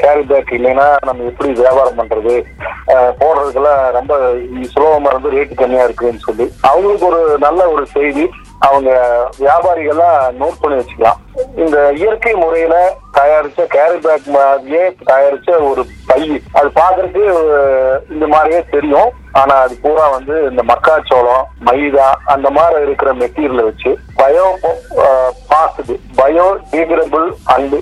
கேரி 0.00 0.22
பேக் 0.30 0.50
இல்லைன்னா 0.58 0.86
நம்ம 1.08 1.24
எப்படி 1.30 1.48
வியாபாரம் 1.60 1.98
பண்றது? 2.00 2.34
போடுறதுக்கெல்லாம் 3.20 3.80
ரொம்ப 3.98 4.12
சுலபமா 4.72 5.10
இருந்து 5.12 5.32
ரேட்டு 5.34 5.54
கம்மியா 5.60 5.84
இருக்குன்னு 5.88 6.26
சொல்லி. 6.26 6.46
அவங்களுக்கு 6.70 7.06
ஒரு 7.12 7.20
நல்ல 7.46 7.60
ஒரு 7.74 7.84
செய்தி 7.94 8.24
அவங்க 8.68 8.90
வியாபாரிகள்லாம் 9.38 10.20
நோட் 10.40 10.60
பண்ணி 10.60 10.76
வச்சுக்கலாம். 10.78 11.20
இந்த 11.62 11.78
இயற்கை 12.00 12.34
முறையில 12.34 12.76
தயாரிச்ச 13.18 13.66
கேரி 13.74 13.98
பேக் 14.04 14.26
மாதிரியே 14.36 14.82
தயாரிச்ச 15.10 15.50
ஒரு 15.70 15.82
பை. 16.08 16.22
அது 16.58 16.68
பாக்குறதுக்கு 16.80 17.24
இந்த 18.14 18.26
மாதிரியே 18.34 18.60
தெரியும். 18.74 19.10
ஆனா 19.40 19.54
அது 19.64 19.74
பூரா 19.82 20.04
வந்து 20.08 20.34
இந்த 20.50 20.62
மக்காச்சோளம் 20.68 21.46
மைதா 21.66 22.06
அந்த 22.34 22.50
மாதிரி 22.58 22.82
இருக்கிற 22.86 23.10
மெட்டீரியலை 23.22 23.64
வச்சு 23.68 23.90
bio 24.20 24.46
possible 25.52 26.00
biodegradable 26.72 27.26
and 27.54 27.80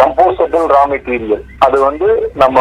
compostable 0.00 0.66
raw 0.74 0.82
material 0.92 1.42
அது 1.66 1.76
வந்து 1.86 2.08
நம்ம 2.34 2.58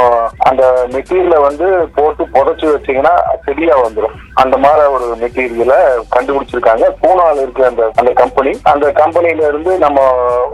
அந்த 0.50 0.64
மெட்டீரியலை 0.94 1.40
வந்து 1.48 1.68
போட்டு 1.98 2.24
புதைச்சு 2.36 2.66
வச்சீங்கன்னா 2.72 3.14
செடியா 3.46 3.76
வந்துடும் 3.84 4.16
அந்த 4.42 4.56
மாதிரி 4.58 4.86
ஒரு 4.96 5.06
மெட்டீரியலை 5.22 5.78
கண்டுபிடிச்சிருக்காங்க. 6.16 6.86
பூனால 7.02 7.36
இருக்க 7.42 7.62
அந்த 7.68 7.84
அந்த 8.00 8.12
கம்பெனி 8.22 8.52
அந்த 8.72 8.86
கம்பெனில 9.02 9.48
இருந்து 9.48 9.72
நம்ம 9.78 10.00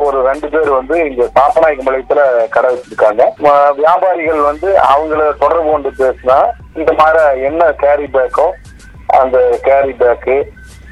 ஒரு 0.06 0.17
ரெண்டு 0.30 0.48
பேர் 0.54 0.69
வந்து 0.80 0.98
இங்க 1.10 1.24
பாப்பநாயக்கம்பாளையத்துல 1.39 2.21
கடை 2.56 2.69
வச்சிருக்காங்க. 2.74 3.21
வியாபாரிகள் 3.82 4.41
வந்து 4.52 4.69
அவங்கள 4.93 5.21
தொடர்பு 5.43 5.69
கொண்டு 5.71 5.91
பேசினா 6.02 6.39
இந்த 6.82 6.91
மாதிரி 7.02 7.43
என்ன 7.50 7.71
கேரி 7.84 8.08
பேக்கோ 8.15 8.48
அந்த 9.21 9.38
கேரி 9.67 9.93
பேக்கு 10.02 10.38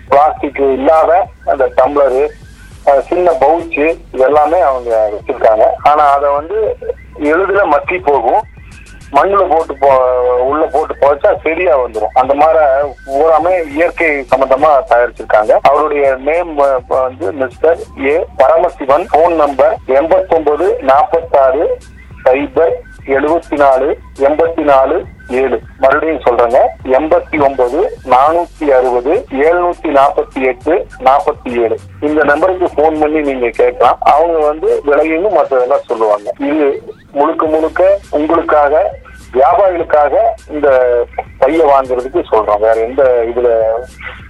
பிளாஸ்டிக் 0.10 0.64
இல்லாத 0.78 1.12
அந்த 1.52 1.66
டம்ளரு 1.78 2.24
சின்ன 3.10 3.32
பவுச்சு 3.32 3.86
இதெல்லாமே 4.14 4.60
அவங்க 4.70 5.10
வச்சிருக்காங்க. 5.14 5.66
ஆனா 5.84 6.04
அதை 6.10 6.30
வந்து 6.30 6.78
எளிதில் 7.20 7.72
மக்கி 7.76 7.98
போகும். 8.00 8.42
மண்ணில் 9.16 9.50
போட்டு 9.50 9.74
போ 9.82 9.90
உள்ள 10.42 10.66
போட்டு 10.66 10.94
போச்சா 11.02 11.32
செடியா 11.42 11.74
வந்துடும் 11.80 12.14
அந்த 12.14 12.34
மாதிரி 12.34 12.62
பூராமே 13.06 13.52
இயற்கை 13.74 14.08
சம்பந்தமா 14.32 14.72
தயாரிச்சிருக்காங்க. 14.92 15.52
அவருடைய 15.62 16.16
நேம் 16.16 16.56
வந்து 16.88 17.32
mister 17.32 17.78
A 18.06 18.26
Paramasivan. 18.38 19.06
Phone 19.12 19.36
number 19.36 19.76
எண்பத்தொன்பது 19.88 20.68
நாற்பத்தாறு 20.82 21.78
சைபர் 22.24 22.74
எழுபத்தி 23.06 23.58
நாலு 23.64 23.98
எண்பத்தி 24.20 24.64
நாலு 24.72 25.06
ஏழு. 25.28 25.60
மறுபடியும் 25.78 26.24
சொல்றேங்க. 26.24 26.58
எண்பத்தி 26.84 27.44
ஒன்பது 27.44 27.98
நானூத்தி 28.06 28.70
அறுபது 28.70 29.26
எழுநூத்தி 29.32 29.84
நாற்பத்தி 29.84 30.42
எட்டு 30.42 30.88
நாற்பத்தி 31.00 31.62
ஏழு. 31.62 31.80
இந்த 32.02 32.24
நம்பருக்கு 32.24 32.70
போன் 32.76 33.00
பண்ணி 33.00 33.22
நீங்க 33.22 33.50
கேட்கலாம். 33.50 33.98
அவங்க 34.00 34.38
வந்து 34.38 34.82
விலையும் 34.84 35.38
மற்றதெல்லாம் 35.38 35.86
சொல்லுவாங்க. 35.88 36.34
இது 36.40 36.84
முழுக்க 37.12 37.46
முழுக்க 37.46 38.00
உங்களுக்காக 38.10 39.02
வியாபாரிகளுக்காக 39.34 40.16
இந்த 40.50 40.96
பைய 41.38 41.66
வாங்குறதுக்கு 41.66 42.24
சொல்றோம். 42.32 42.60
வேற 42.60 42.74
எந்த 42.74 43.04
இதுல 43.04 43.70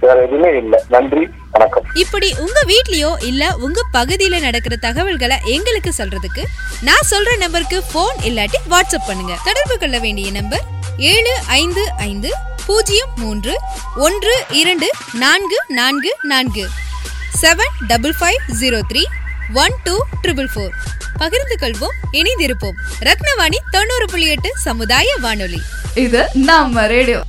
வேற 0.00 0.22
எதுவுமே 0.22 0.56
இல்லை. 0.56 0.82
நன்றி. 0.88 1.28
வணக்கம். 1.50 1.82
இப்படி 1.94 2.34
உங்க 2.38 2.62
வீட்லயோ 2.66 3.24
இல்ல 3.24 3.56
உங்க 3.60 3.80
பகுதியில 3.92 4.40
நடக்கிற 4.40 4.76
தகவல்களை 4.76 5.36
எங்களுக்கு 5.44 5.92
சொல்றதுக்கு 5.98 6.42
நான் 6.82 7.08
சொல்ற 7.10 7.38
நம்பருக்கு 7.38 7.78
ஃபோன் 7.78 8.26
இல்லாட்டி 8.26 8.58
வாட்ஸ்அப் 8.70 9.06
பண்ணுங்க. 9.06 9.32
தொடர்பு 9.44 9.78
கொள்ள 9.78 9.98
வேண்டிய 9.98 10.30
நம்பர் 10.30 10.72
ஏழு 10.98 11.38
ஐந்து 11.46 11.90
ஐந்து 11.96 12.32
பூஜ்ஜியம் 12.66 13.08
மூன்று 13.16 13.58
ஒன்று 13.96 14.44
இரண்டு 14.50 14.90
நான்கு 15.12 15.56
நான்கு 15.68 16.16
நான்கு. 16.22 16.68
Seven 17.42 17.86
double 17.86 18.14
five 18.20 18.52
zero 18.60 18.80
three 18.92 19.04
one 19.54 19.74
two 19.84 19.96
triple 20.22 20.48
four. 20.54 20.70
பகிர்ந்து 21.18 21.56
கொள்வோம் 21.60 22.14
இணைந்திருப்போம். 22.14 22.74
ரத்னவாணி 23.00 23.56
தொண்ணூறு 23.70 24.06
புள்ளி 24.06 24.26
எட்டு 24.26 24.50
சமுதாய 24.56 25.16
வானொலி. 25.20 25.60
இது 25.94 26.28
நம்ம 26.32 26.86
ரேடியோ. 26.86 27.22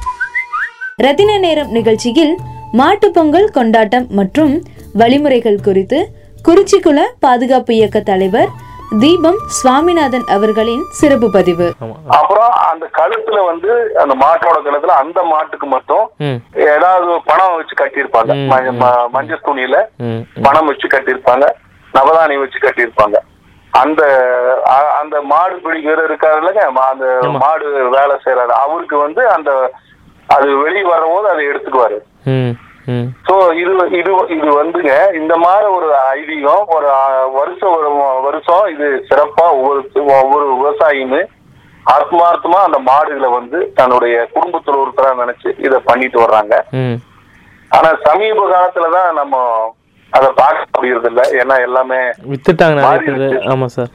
ரத்தின 0.95 1.38
நேரம் 1.38 1.71
நிகழ்ச்சியில் 1.71 2.38
மாட்டுப் 2.71 3.13
பொங்கல் 3.13 3.49
கொண்டாட்டம் 3.49 4.08
மற்றும் 4.10 4.65
வழிமுறைகள் 4.93 5.62
குறித்து 5.62 6.15
குறிச்சிக்குள 6.45 6.99
பாதுகாப்பு 7.19 7.75
இயக்க 7.75 7.99
தலைவர் 7.99 8.49
தீபம் 9.02 9.38
சுவாமிநாதன் 9.58 10.26
அவர்களின் 10.36 10.84
சிறப்பு 11.00 11.28
பதிவு. 11.36 11.67
அப்புறம் 12.17 12.54
அந்த 12.71 12.86
கழுத்துல 12.98 13.38
வந்து 13.50 13.71
அந்த 14.04 14.13
மாட்டோட 14.24 14.58
கழுத்துல 14.67 14.95
அந்த 15.04 15.19
மாட்டுக்கு 15.32 15.67
மட்டும் 15.76 16.06
ஏதாவது 16.74 17.08
பணம் 17.30 17.56
வச்சு 17.60 17.76
கட்டியிருப்பாங்க. 17.82 18.34
மஞ்சள் 19.15 19.45
துணியில 19.48 19.78
பணம் 20.48 20.69
வச்சு 20.71 20.89
கட்டியிருப்பாங்க. 20.95 21.48
நவதானியம் 21.93 22.43
வச்சு 22.43 22.60
கட்டியிருப்பாங்க. 22.65 23.17
அந்த 23.74 24.04
அந்த 25.00 25.15
மாடு 25.32 25.56
பிடிக்கிற 25.63 26.04
இருக்காரு 26.10 26.38
இல்லைங்க? 26.41 26.65
அந்த. 26.91 27.06
மாடு 27.43 27.65
வேலை 27.95 28.15
செய்யறாரு 28.26 28.54
அவருக்கு 28.65 28.98
வந்து 29.06 29.21
அந்த 29.36 29.52
அது 30.36 30.48
வெளியே 30.63 30.86
வரும்போது 30.91 31.28
அதை 31.32 31.43
எடுத்துக்குவாரு. 31.50 31.98
சோ 33.28 33.36
இது 33.62 33.71
இது 34.00 34.12
இது 34.38 34.50
வந்துங்க 34.62 34.91
இந்த 35.19 35.34
மாதிரி 35.43 35.67
ஒரு 35.78 35.88
ஐதீகம் 36.17 36.65
ஒரு 36.76 36.89
வருஷம் 37.38 37.74
ஒரு 37.78 37.89
வருஷம் 38.28 38.65
இது 38.74 38.88
சிறப்பா 39.10 39.45
ஒவ்வொரு 39.58 39.80
ஒவ்வொரு 40.19 40.45
விவசாயியுமே 40.54 41.21
ஆத்மார்த்தமா 41.86 42.60
அந்த 42.67 42.78
மாடுகளை 42.91 43.30
வந்து 43.30 43.58
தன்னுடைய 43.80 44.15
குடும்பத்துல 44.36 44.80
ஒருத்தரா 44.84 45.12
நினைச்சு 45.24 45.50
இத 45.67 45.80
பண்ணிட்டு 45.89 46.19
வர்றாங்க. 46.24 46.54
ஆனா 47.71 47.89
சமீப 48.06 48.39
காலத்துலதான் 48.54 49.12
நம்ம 49.13 49.36
அதை 50.13 50.28
பார்க்க 50.39 50.78
முடியறது 50.78 51.08
இல்ல 51.12 51.21
ஏன்னா 51.41 51.56
எல்லாமே 51.67 52.00
வித்துட்டாங்க. 52.32 52.82
ஆமாம் 53.54 53.74
சார். 53.76 53.89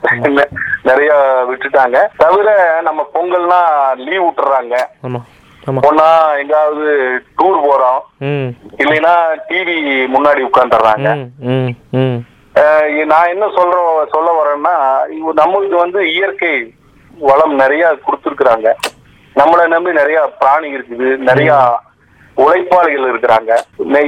நிறைய 0.89 1.11
விட்டுட்டாங்க 1.51 1.99
தவிர 2.23 2.49
நம்ம 2.89 3.01
பொங்கல்னா 3.15 3.61
லீவ் 4.07 4.27
விட்டுறாங்க. 4.27 4.75
ஒன்னா 5.89 6.09
எங்காவது 6.43 6.87
டூர் 7.39 7.59
போறோம். 7.67 8.01
இல்லைன்னா 8.83 9.15
டிவி 9.49 9.77
முன்னாடி 10.15 10.43
உட்காந்துடுறாங்க 10.49 11.09
நான் 13.13 13.33
என்ன 13.33 13.47
சொல்ற 13.59 13.77
சொல்ல 14.15 14.29
வரேன்னா 14.39 14.75
நம்மளுக்கு 15.41 15.77
வந்து 15.85 16.01
இயற்கை 16.15 16.55
வளம் 17.29 17.55
நிறைய 17.63 17.85
கொடுத்துருக்குறாங்க. 18.07 18.69
நம்மளை 19.41 19.65
நம்பி 19.75 19.91
நிறைய 20.01 20.19
பிராணி 20.41 20.69
இருக்குது 20.77 21.09
நிறைய 21.29 21.51
உழைப்பாளிகள் 22.43 23.09
இருக்கிறாங்க. 23.11 23.53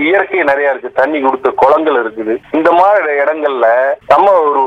இயற்கை 0.08 0.42
நிறைய 0.50 0.72
இருக்கு. 0.72 0.90
தண்ணி 1.00 1.18
கொடுத்த 1.24 1.48
குளங்கள் 1.62 1.98
இருக்குது. 2.02 2.34
இந்த 2.58 2.70
மாதிரி 2.78 3.12
இடங்கள்ல 3.22 3.66
நம்ம 4.12 4.26
ஒரு 4.48 4.62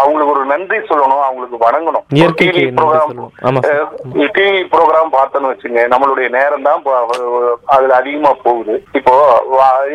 அவங்களுக்கு 0.00 0.34
ஒரு 0.34 0.44
நன்றி 0.52 0.78
சொல்லணும் 0.90 1.24
அவங்களுக்கு 1.26 1.58
வணங்கணும். 1.66 2.04
TV 2.40 2.64
program. 2.78 3.32
ஆமா. 3.48 3.62
டிவி 4.36 4.60
ப்ரோக்ராம் 4.74 5.14
பார்த்தோன்னு 5.18 5.52
வச்சுங்க 5.52 5.86
நம்மளுடைய 5.94 6.28
நேரம் 6.38 6.68
தான் 6.68 6.84
அதுல 7.76 7.96
அதிகமா 8.00 8.32
போகுது. 8.46 8.76
இப்போ 9.00 9.14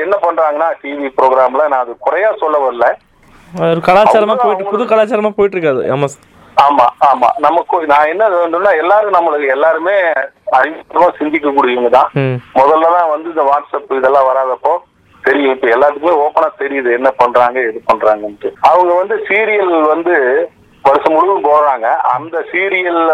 என்ன 0.05 0.17
பண்றாங்கன்னா 0.25 0.69
டிவி 0.83 1.09
ப்ரோக்ராம்ல 1.19 1.65
நான் 1.73 1.85
அது 1.85 1.95
குறையா 2.07 2.31
சொல்ல 2.43 2.57
வரல. 2.65 2.87
ஒரு 3.69 3.79
கலாச்சாரமா 3.85 4.35
போயிட்டு 4.41 4.71
புது 4.73 4.83
கலாச்சாரமா 4.91 5.31
போயிட்டு 5.37 5.57
இருக்காது. 5.57 5.81
சார் 5.93 6.30
ஆமா 6.57 6.85
ஆமா. 7.07 7.27
நமக்கு 7.39 7.85
நான் 7.87 8.07
என்ன 8.07 8.29
வேணும்னா 8.29 8.71
எல்லாரும் 8.73 9.13
நம்மளுக்கு 9.13 9.47
எல்லாருமே 9.47 9.95
அறிமுகமா 10.55 11.07
சிந்திக்கக்கூடியவங்க 11.19 11.89
தான் 11.89 12.09
ம். 12.15 12.37
முதல்ல 12.55 12.93
தான் 12.97 13.09
வந்து 13.09 13.29
இந்த 13.29 13.41
வாட்ஸ்அப் 13.41 13.97
இதெல்லாம் 13.97 14.29
வராதப்போ 14.29 14.73
தெரியும். 15.23 15.53
இப்ப 15.53 15.67
எல்லாத்துக்குமே 15.67 16.21
ஓப்பனா 16.21 16.49
தெரியுது 16.59 16.91
என்ன 16.93 17.11
பண்றாங்க 17.11 17.59
எது 17.61 17.81
பண்றாங்கன்ட்டு. 17.91 18.49
அவங்க 18.61 18.93
வந்து 18.93 19.15
சீரியல் 19.27 19.87
வந்து 19.87 20.13
வருஷம் 20.83 21.13
முழுவதும் 21.13 21.43
போடுறாங்க. 21.43 21.87
அந்த 22.13 22.37
சீரியல்ல 22.51 23.11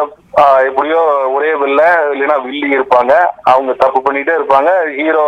எப்படியோ 0.66 1.00
ஒரே 1.28 1.54
வில்ல 1.56 1.82
இல்லைன்னா 2.14 2.44
வில்லி 2.44 2.76
இருப்பாங்க. 2.76 3.14
அவங்க 3.46 3.74
தப்பு 3.74 4.02
பண்ணிட்டே 4.02 4.34
இருப்பாங்க. 4.36 4.70
ஹீரோ 4.96 5.24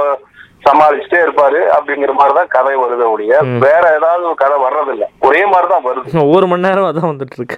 சமாளிச்சுட்டே 0.66 1.20
இருப்பாரு. 1.24 1.60
அப்படிங்கிற 1.76 2.14
மாதிரிதான் 2.14 2.48
கதை 2.48 2.76
வருது 2.76 3.12
ஒழிய 3.12 3.34
வேற 3.60 3.84
ஏதாவது 3.96 4.24
ஒரு 4.24 4.36
கதை 4.36 4.58
வர்றதில்ல. 4.64 5.06
ஒரே 5.22 5.46
மாதிரிதான் 5.46 5.86
வருது. 5.86 6.08
ஒரு 6.36 6.48
மணி 6.48 6.62
நேரம் 6.62 6.90
அதான் 6.90 7.12
வந்துட்டு 7.12 7.38
இருக்கு. 7.38 7.58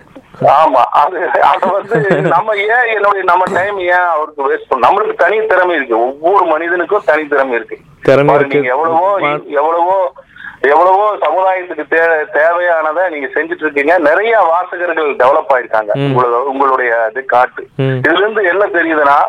ஆமா 0.50 0.82
அது 0.92 1.30
அது 1.42 1.72
வந்து 1.72 2.22
நம்ம 2.22 2.56
ஏன் 2.56 2.96
என்னுடைய 2.96 3.24
நம்ம 3.24 3.44
டைம் 3.54 3.80
ஏன் 3.80 4.08
அவருக்கு 4.16 4.48
வேஸ்ட் 4.50 4.84
நம்மளுக்கு 4.86 5.16
தனி 5.16 5.46
திறமை 5.46 5.76
இருக்கு. 5.76 5.98
ஒவ்வொரு 6.00 6.46
மனிதனுக்கும் 6.46 7.04
தனி 7.06 7.28
திறமை 7.28 7.56
இருக்கு. 7.56 7.78
திறமை 8.02 8.34
நீங்க 8.38 8.74
எவ்வளவோ 8.76 9.30
எவ்வளவோ 9.62 10.14
எவ்வளவோ 10.62 11.18
சமுதாயத்துக்கு 11.26 11.84
தே 11.94 12.02
தேவையானதை 12.34 13.10
நீங்க 13.10 13.28
செஞ்சுட்டு 13.36 13.64
இருக்கீங்க. 13.64 13.98
நிறைய 14.00 14.40
வாசகர்கள் 14.40 15.16
டெவலப் 15.16 15.54
ஆயிருக்காங்க. 15.54 15.92
உங்களோட 16.08 16.44
உங்களுடைய 16.46 17.08
இது 17.12 17.26
காட்டு. 17.26 17.64
இதுல 18.06 18.22
இருந்து 18.24 18.44
என்ன 18.44 18.66
தெரியுதுன்னா 18.66 19.20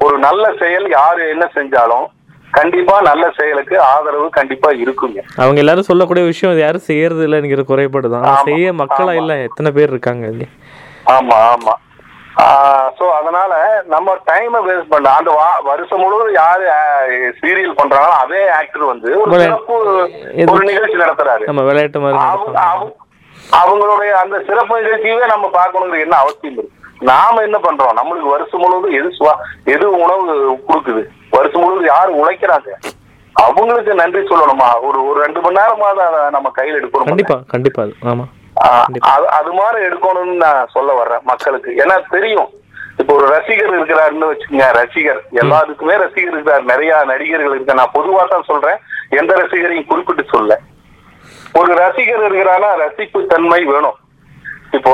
ஒரு 0.00 0.18
நல்ல 0.18 0.52
செயல் 0.58 0.90
யாரு 0.90 1.28
என்ன 1.28 1.50
செஞ்சாலும் 1.54 2.06
கண்டிப்பா 2.52 2.94
நல்ல 3.08 3.24
செயலுக்கு 3.36 3.76
ஆதரவு 3.90 4.26
கண்டிப்பா 4.38 4.70
இருக்குங்க. 4.82 5.20
அவங்க 5.42 5.58
எல்லாரும் 5.62 5.88
சொல்லக்கூடிய 5.90 6.24
விஷயம் 6.30 6.52
அது 6.52 6.62
யாரும் 6.64 6.88
செய்யறது 6.88 7.22
இல்லைங்கிற 7.26 7.62
குறைபாடு 7.70 8.08
தான். 8.14 8.26
செய்ய 8.48 8.72
மக்களா. 8.80 9.12
இல்ல 9.20 9.36
எத்தனை 9.48 9.70
பேர் 9.76 9.92
இருக்காங்க 9.94 10.32
ஆமா 11.16 11.36
ஆமா. 11.52 11.74
சோ 12.98 13.04
அதனால 13.18 13.52
நம்ம 13.92 14.12
டைமை 14.28 14.60
வேஸ்ட் 14.66 14.90
பண்ண 14.92 15.08
அந்த 15.18 15.30
வருஷம் 15.68 16.00
முழுவதும் 16.02 16.36
யாரு 16.40 16.66
சீரியல் 17.40 17.78
பண்றாங்களோ 17.80 18.16
அதே 18.24 18.42
ஆக்டர் 18.58 18.84
வந்து 18.92 19.10
ஒரு 19.22 19.40
சிறப்பு 19.42 19.74
ஒரு 20.52 20.62
நிகழ்ச்சி 20.70 20.98
நடத்துறாரு. 21.02 21.44
நம்ம 21.50 21.64
விளையாட்டு 21.68 22.02
மாதிரி 22.04 22.20
அவங்களுடைய 23.60 24.10
அந்த 24.22 24.36
சிறப்பு 24.48 24.80
நிகழ்ச்சியவே 24.80 25.26
நம்ம 25.34 25.46
பார்க்கணுங்கிற 25.58 26.04
என்ன 26.06 26.16
அவசியம் 26.24 26.56
இருக்கு. 26.56 26.76
நாம 27.10 27.42
என்ன 27.48 27.58
பண்றோம்? 27.66 27.96
நம்மளுக்கு 27.98 28.34
வருஷம் 28.34 28.62
முழுவதும் 28.62 28.96
எது 29.00 29.08
சுவா 29.18 29.32
எது 29.74 29.86
உணவு 30.04 30.34
கொடுக்குது? 30.68 31.02
வருஷம் 31.30 31.60
முழுவதும் 31.60 31.92
யாரு 31.94 32.10
உழைக்கிறாங்க. 32.20 32.70
அவங்களுக்கு 33.32 33.92
நன்றி 33.94 34.20
சொல்லணுமா? 34.20 34.68
ஒரு 34.86 34.98
ஒரு 35.08 35.18
ரெண்டு 35.24 35.40
மணி 35.40 35.58
நேரமாவது 35.60 36.02
அதை 36.06 36.20
நம்ம 36.36 36.50
கையில் 36.58 36.78
எடுக்கணும். 36.80 37.10
கண்டிப்பா 37.12 37.36
கண்டிப்பா 37.54 37.82
ஆமா. 38.12 38.24
அது 39.38 39.50
மாதிரி 39.58 39.78
எடுக்கணும்னு 39.88 40.34
நான் 40.46 40.72
சொல்ல 40.72 40.92
வர்றேன் 40.92 41.22
மக்களுக்கு. 41.30 41.70
ஏன்னா 41.82 41.96
தெரியும். 42.16 42.48
இப்போ 43.00 43.12
ஒரு 43.14 43.26
ரசிகர் 43.34 43.74
இருக்கிறாருன்னு 43.76 44.30
வச்சுக்கோங்க 44.30 44.66
ரசிகர். 44.78 45.20
எல்லாத்துக்குமே 45.42 45.94
ரசிகர் 46.04 46.34
இருக்கிறார். 46.34 46.64
நிறைய 46.72 46.98
நடிகர்கள் 47.10 47.54
இருக்கு 47.54 47.78
நான் 47.80 47.94
பொதுவா 47.94 48.24
தான் 48.32 48.48
சொல்றேன். 48.50 48.78
எந்த 49.20 49.34
ரசிகரையும் 49.42 49.90
குறிப்பிட்டு 49.92 50.24
சொல்ல. 50.34 50.58
ஒரு 51.60 51.70
ரசிகர் 51.82 52.24
இருக்கிறாருன்னா 52.26 52.72
ரசிப்பு 52.84 53.20
தன்மை 53.26 53.64
வேணும். 53.64 53.96
இப்போ 54.78 54.92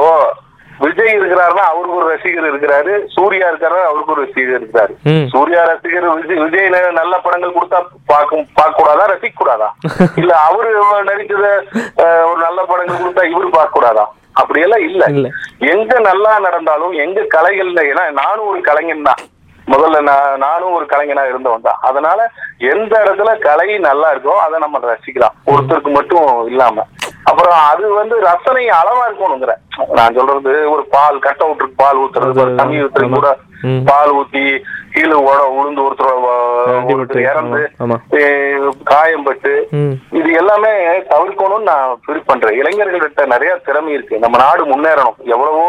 விஜய் 0.84 1.16
இருக்கிறாருன்னா 1.18 1.64
அவருக்கு 1.72 1.98
ஒரு 2.00 2.08
ரசிகர் 2.12 2.48
இருக்கிறாரு. 2.50 2.92
சூர்யா 3.14 3.46
இருக்காரு 3.52 3.78
அவருக்கு 3.88 4.14
ஒரு 4.14 4.24
ரசிகர் 4.26 4.58
இருக்கிறாரு. 4.58 4.92
சூர்யா 5.34 5.60
ரசிகர் 5.70 6.08
விஜய் 6.20 6.42
விஜய் 6.44 6.68
நல்ல 7.00 7.14
படங்கள் 7.26 7.56
கொடுத்தா 7.56 7.78
பார்க்க 8.12 8.42
பார்க்க 8.58 8.80
கூடாதா 8.80 9.06
ரசிக்க 9.12 9.36
கூடாதா 9.42 9.68
இல்ல 10.22 10.32
அவரு 10.48 10.72
நடிச்சத 11.10 11.46
ஒரு 12.30 12.40
நல்ல 12.46 12.60
படங்கள் 12.72 13.02
கொடுத்தா 13.02 13.24
இவரு 13.32 13.50
பார்க்க 13.58 13.78
கூடாதா 13.78 14.04
அப்படியெல்லாம் 14.40 14.84
இல்ல. 14.88 15.04
எங்க 15.72 15.92
நல்லா 16.08 16.32
நடந்தாலும் 16.46 16.94
எங்க 17.04 17.20
கலைகள்ல 17.34 17.82
ஏன்னா 17.92 18.04
நானும் 18.20 18.50
ஒரு 18.52 18.60
கலைஞன் 18.68 19.06
தான். 19.08 19.22
முதல்ல 19.72 20.00
நான் 20.08 20.34
நானும் 20.42 20.74
ஒரு 20.78 20.84
கலைஞனா 20.90 21.22
இருந்தவன் 21.30 21.64
தான். 21.68 21.78
அதனால 21.88 22.18
எந்த 22.72 22.92
இடத்துல 23.04 23.30
கலை 23.46 23.66
நல்லா 23.86 24.08
இருக்கோ 24.14 24.34
அதை 24.42 24.56
நம்ம 24.64 24.80
ரசிக்கலாம். 24.90 25.34
ஒருத்தருக்கு 25.52 25.92
மட்டும் 25.96 26.28
இல்லாம. 26.50 26.84
அப்புறம் 27.30 27.58
அது 27.70 27.86
வந்து 27.98 28.16
ரசனை 28.28 28.64
அளவா 28.78 29.04
இருக்கணுங்கிற. 29.08 29.52
நான் 29.98 30.16
சொல்றது 30.18 30.52
ஒரு 30.72 30.82
பால் 30.94 31.24
கட் 31.26 31.44
அவுட்டுக்கு 31.46 31.80
பால் 31.82 32.00
ஊத்துறது 32.02 32.44
தண்ணி 32.60 32.76
ஊத்துறது 32.84 33.16
கூட. 33.18 33.30
பால் 33.90 34.12
ஊத்தி 34.18 34.44
கீழே 34.94 35.16
ஓட 35.28 35.38
உளுந்து 35.56 35.80
ஒருத்தர் 35.86 37.24
இறந்து 37.30 37.60
காயம்பட்டு 38.90 39.52
இது 40.18 40.30
எல்லாமே 40.40 40.72
தவிர்க்கணும்னு 41.12 41.68
நான் 41.70 41.98
ஃபீல் 42.04 42.28
பண்றேன். 42.30 42.58
இளைஞர்கள்ட்ட 42.60 43.24
நிறைய 43.34 43.52
திறமை 43.66 43.92
இருக்கு. 43.96 44.22
நம்ம 44.24 44.38
நாடு 44.44 44.62
முன்னேறணும். 44.72 45.18
எவ்வளவோ 45.34 45.66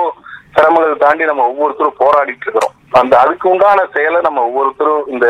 சிரமங்களை 0.57 0.95
தாண்டி 1.05 1.23
நம்ம 1.31 1.47
ஒவ்வொருத்தரும் 1.51 1.99
போராடிட்டு 2.03 2.45
இருக்கிறோம். 2.45 2.75
அந்த 2.99 3.13
அதுக்கு 3.23 3.45
உண்டான 3.53 3.79
செயலை 3.95 4.21
நம்ம 4.27 4.45
ஒவ்வொருத்தரும் 4.49 5.03
இந்த 5.15 5.27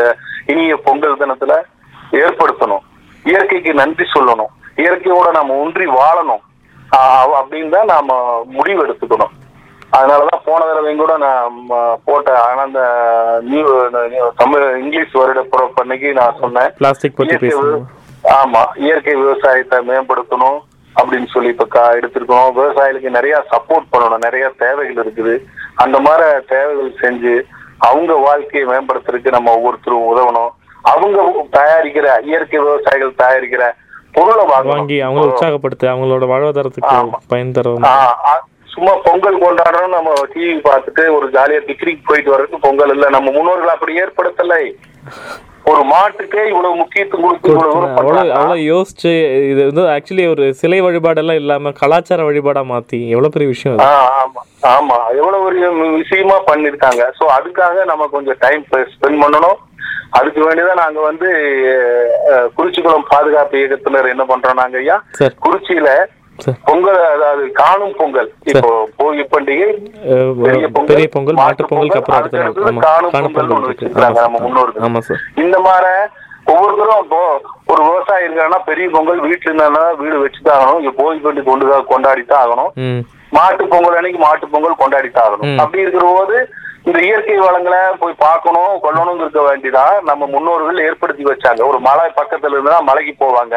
இனிய 0.52 0.76
பொங்கல் 0.86 1.20
தினத்துல 1.22 1.54
ஏற்படுத்தணும். 2.22 2.84
இயற்கைக்கு 3.30 3.72
நன்றி 3.80 4.06
சொல்லணும். 4.14 4.52
இயற்கையோட 4.82 5.28
நம்ம 5.38 5.54
ஒன்றி 5.64 5.86
வாழணும். 6.00 6.44
அப்படின்னு 7.38 7.70
தான் 7.74 7.92
நாம 7.94 8.16
முடிவு 8.56 8.82
எடுத்துக்கணும். 8.86 9.34
அதனாலதான் 9.96 10.44
போன 10.44 10.64
தடவையும் 10.64 11.02
கூட 11.02 11.12
நான் 11.16 11.66
போட்ட 12.04 12.30
ஆனந்த 12.48 12.80
நியூ 13.50 13.66
தமிழ் 14.36 14.64
இங்கிலீஷ் 14.82 15.18
வருட 15.20 15.42
பிறப்பு 15.42 15.82
அன்னைக்கு 15.82 16.12
நான் 16.20 16.40
சொன்னேன். 16.40 16.72
பிளாஸ்டிக் 16.78 17.16
பத்தி 17.16 17.52
ஆமா 18.36 18.62
இயற்கை 18.86 19.14
விவசாயத்தை 19.14 19.78
மேம்படுத்தணும் 19.88 20.58
அப்படின்னு 21.00 21.28
சொல்லி 21.32 21.48
இப்ப 21.48 21.66
எடுத்திருக்கோம். 22.00 22.48
விவசாயிகளுக்கு 22.58 23.16
நிறைய 23.16 23.34
சப்போர்ட் 23.50 23.90
பண்ணணும். 23.92 24.24
நிறைய 24.26 24.46
தேவைகள் 24.58 25.04
இருக்குது. 25.04 25.34
அந்த 25.84 25.96
மாதிரி 26.06 26.28
தேவைகள் 26.54 26.98
செஞ்சு 27.02 27.34
அவங்க 27.88 28.12
வாழ்க்கையை 28.14 28.64
மேம்படுத்துறதுக்கு 28.70 29.36
நம்ம 29.36 29.54
ஒவ்வொருத்தரும் 29.56 30.08
உதவணும். 30.12 30.50
அவங்க 30.92 31.18
தயாரிக்கிற 31.52 32.06
இயற்கை 32.30 32.58
விவசாயிகள் 32.58 33.20
தயாரிக்கிற 33.22 33.64
பொருளை 34.14 34.44
வாங்கி 34.52 34.70
வாங்கி 34.74 34.96
அவங்கள 35.06 35.24
உற்சாகப்படுத்த 35.30 35.90
அவங்களோட 35.92 36.26
வாழ்வாதாரத்துக்கு. 36.32 36.96
பயன் 37.32 37.56
தரும் 37.58 37.86
சும்மா 38.72 38.92
பொங்கல் 39.06 39.42
கொண்டாடுறோம் 39.42 39.94
நம்ம 39.94 40.10
டிவி 40.32 40.56
பார்த்துட்டு 40.66 41.04
ஒரு 41.16 41.26
ஜாலியா 41.36 41.60
பிக்னிக் 41.68 42.06
போயிட்டு 42.08 42.32
வர்றதுக்கு 42.32 42.64
பொங்கல் 42.66 42.92
இல்ல. 42.94 43.06
நம்ம 43.16 43.28
முன்னோர்கள் 43.36 43.74
அப்படி 43.74 44.00
ஏற்படுத்தலை. 44.02 44.60
ஒரு 45.70 45.82
மாட்டுக்கே 45.92 46.42
இவ்வளவு 46.50 46.78
முக்கியத்துவம் 46.80 47.24
கொடுத்து 47.24 47.48
இவ்வளவு 47.50 47.72
தூரம் 47.72 47.96
அவ்வளோ 47.96 48.10
பண்றாங்கன்னா, 48.10 48.36
அவ்வளோ 48.40 48.56
யோசிச்சு 48.72 49.10
இது 49.50 49.60
வந்து 49.70 49.82
ஆக்சுவலி 49.94 50.24
ஒரு 50.34 50.44
சிலை 50.60 50.78
வழிபாடெல்லாம் 50.86 51.40
இல்லாம 51.42 51.72
கலாச்சார 51.80 52.20
வழிபாடா 52.28 52.62
மாத்தி 52.72 53.00
எவ்வளவு 53.14 53.34
பெரிய 53.34 53.48
விஷயம் 53.54 53.80
ஆமா 53.86 54.42
ஆமா. 54.76 54.98
எவ்வளவு 55.20 55.44
ஒரு 55.48 55.58
விஷயமா 56.02 56.36
பண்ணிருக்காங்க. 56.50 57.02
சோ 57.18 57.24
அதுக்காக 57.38 57.84
நம்ம 57.84 58.06
கொஞ்சம் 58.14 58.40
டைம் 58.44 58.64
ஸ்பெண்ட் 58.92 59.20
பண்ணணும். 59.24 59.58
அதுக்கு 60.12 60.40
வேண்டிதான் 60.44 60.82
நாங்க 60.82 61.00
வந்து 61.08 61.28
குறிச்சிக்குளம் 62.56 63.10
பாதுகாப்பு 63.10 63.58
இயக்கத்தினர் 63.60 64.12
என்ன 64.12 64.24
பண்றோம் 64.30 64.60
நாங்க 64.62 64.78
ஐயா? 64.84 64.96
குறிச்சியில 65.44 65.90
பொங்கல் 66.68 67.00
அதாவது 67.14 67.44
காணும் 67.60 67.94
பொங்கல். 68.00 68.28
இப்போ 68.50 68.68
போகி 69.00 69.22
பண்டிகை 69.32 69.66
பெரிய 70.44 70.66
பொங்கல், 70.76 71.08
பொங்கல் 71.14 71.38
மாட்டு 71.40 71.64
ஆமா 72.68 72.82
காணும் 72.86 73.14
பொங்கல் 73.16 73.50
இருக்கு. 73.50 73.70
வச்சிருக்காங்க 73.72 74.22
நம்ம. 74.26 74.40
முன்னோர்கள். 74.44 75.10
இந்த 75.44 75.58
மாதிரி 75.66 75.92
ஒவ்வொருத்தரும் 76.52 77.02
இப்போ 77.04 77.20
ஒரு 77.72 77.80
விவசாயி 77.88 78.26
இருக்காங்கன்னா 78.26 78.60
பெரிய 78.68 78.86
பொங்கல் 78.94 79.24
வீட்டுல 79.26 79.64
இருந்தா 79.64 79.84
வீடு 80.02 80.22
வச்சுதான் 80.24 80.58
ஆகணும். 80.58 80.78
இங்க 80.82 80.92
போகி 81.00 81.18
பண்டி 81.26 81.42
கொண்டு 81.48 81.82
கொண்டாடித்தான் 81.92 82.44
ஆகணும். 82.44 83.02
மாட்டு 83.36 83.64
பொங்கல் 83.72 83.98
அன்னைக்கு 83.98 84.20
மாட்டு 84.26 84.52
பொங்கல் 84.54 84.80
கொண்டாடித்தான் 84.82 85.26
ஆகணும். 85.28 85.58
அப்படி 85.64 85.84
இருக்கிற 85.84 86.06
போது 86.18 86.38
இந்த 86.86 86.98
இயற்கை 87.06 87.36
வளங்களை 87.44 87.78
போய் 88.02 88.22
பார்க்கணும் 88.24 88.74
கொல்லணும் 88.84 89.20
இருக்க 89.22 89.40
வேண்டியதா 89.46 89.84
நம்ம 90.08 90.26
முன்னோர்கள் 90.34 90.84
ஏற்படுத்தி 90.88 91.24
வச்சாங்க. 91.28 91.62
ஒரு 91.70 91.78
மலை 91.86 92.06
பக்கத்துல 92.18 92.56
இருந்தனா 92.56 92.78
மலைக்கு 92.88 93.12
போவாங்க. 93.24 93.56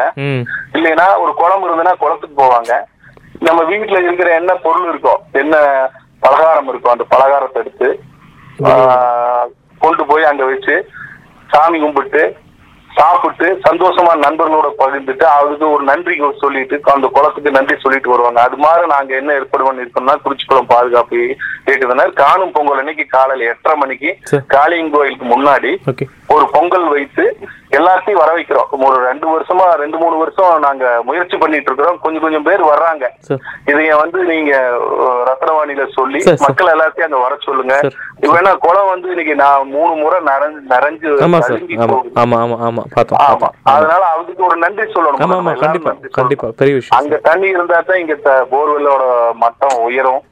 இல்லைன்னா 0.76 1.06
ஒரு 1.22 1.32
குளம் 1.40 1.64
இருந்ததுன்னா 1.66 1.94
குளத்துக்கு 2.02 2.36
போவாங்க. 2.42 2.72
நம்ம 3.46 3.60
வீட்டுல 3.70 4.00
இருக்கிற 4.06 4.30
என்ன 4.40 4.52
பொருள் 4.64 4.90
இருக்கோ 4.92 5.14
என்ன 5.42 5.56
பலகாரம் 6.24 6.68
இருக்கோ 6.72 6.90
அந்த 6.94 7.04
பலகாரத்தை 7.14 7.60
எடுத்து 7.62 7.88
கொண்டு 9.84 10.02
போய் 10.10 10.30
அங்க 10.30 10.44
வச்சு 10.50 10.74
சாமி 11.52 11.78
கும்பிட்டு 11.80 12.22
சாப்பிட்டு 12.96 13.46
சந்தோஷமா 13.66 14.12
நண்பர்களோட 14.22 14.68
பகிர்ந்துட்டு 14.78 15.26
அதுக்கு 15.30 15.66
ஒரு 15.68 15.84
நன்றி 15.84 16.14
சொல்லிட்டு 16.40 16.76
அந்த 16.92 17.06
குளத்துக்கு 17.08 17.50
நன்றி 17.50 17.74
சொல்லிட்டு 17.78 18.12
வருவாங்க. 18.12 18.40
அது 18.40 18.56
மாதிரி 18.56 18.86
நாங்க 18.86 19.12
என்ன 19.14 19.32
ஏற்பாடு 19.32 19.66
பண்ணிருக்கோம்னா 19.66 20.14
குறிச்சிக்குளம் 20.24 20.70
பாதுகாப்பு 20.72 21.20
இயக்குனர் 21.66 22.12
காணும் 22.20 22.52
பொங்கல் 22.52 22.80
அன்னைக்கு 22.82 23.06
காலையில 23.08 23.48
எட்டரை 23.50 23.76
மணிக்கு 23.76 24.10
சரி. 24.24 24.44
காளியன் 24.48 24.92
கோயிலுக்கு 24.94 25.26
முன்னாடி 25.26 25.72
ஒரு 26.28 26.46
பொங்கல் 26.52 26.88
வைத்து 26.88 27.24
எல்லாத்தையும் 27.78 28.20
வர 28.22 28.30
வைக்கிறோம். 28.36 28.70
ஒரு 28.86 28.96
ரெண்டு 29.08 29.26
வருஷமா 29.32 29.66
ரெண்டு 29.82 29.98
மூணு 29.98 30.16
வருஷம் 30.22 30.64
நாங்க 30.64 30.84
முயற்சி 31.08 31.36
பண்ணிட்டு 31.42 31.68
இருக்கிறோம். 31.70 31.98
கொஞ்சம் 32.02 32.24
கொஞ்சம் 32.24 32.46
பேர் 32.48 32.62
வர்றாங்க. 32.70 33.04
இதைய 33.70 33.92
வந்து 34.02 34.18
நீங்க 34.32 34.52
ரத்னவாணியில 35.28 35.84
சொல்லி. 35.98 36.20
மக்கள் 36.46 36.72
எல்லாத்தையும் 36.74 37.08
அங்க 37.08 37.20
வர 37.26 37.36
சொல்லுங்க. 37.46 37.74
வேணா 38.34 38.52
குளம் 38.64 38.90
வந்து 38.92 39.08
இன்னைக்கு 39.08 39.34
நான் 39.34 39.70
மூணு 39.76 39.94
முறை 40.02 40.18
நிறைஞ்சு 40.30 40.60
நிறைஞ்சு 40.74 41.08
ஆமா 42.22 42.36
ஆமா. 42.42 42.58
ஆமா 42.68 42.84
ஆமா 43.30 43.48
அதனால 43.74 44.02
அதுக்கு 44.16 44.44
ஒரு 44.50 44.56
நன்றி 44.56 44.86
சொல்லணும். 44.96 45.22
அங்க 47.00 47.16
தண்ணி 47.30 47.48
இருந்தா 47.48 47.80
தான் 47.80 48.02
இங்க 48.04 48.14
போர்வெல்லோட 48.52 49.02
மட்டம் 49.44 49.78
உயரும். 49.88 50.22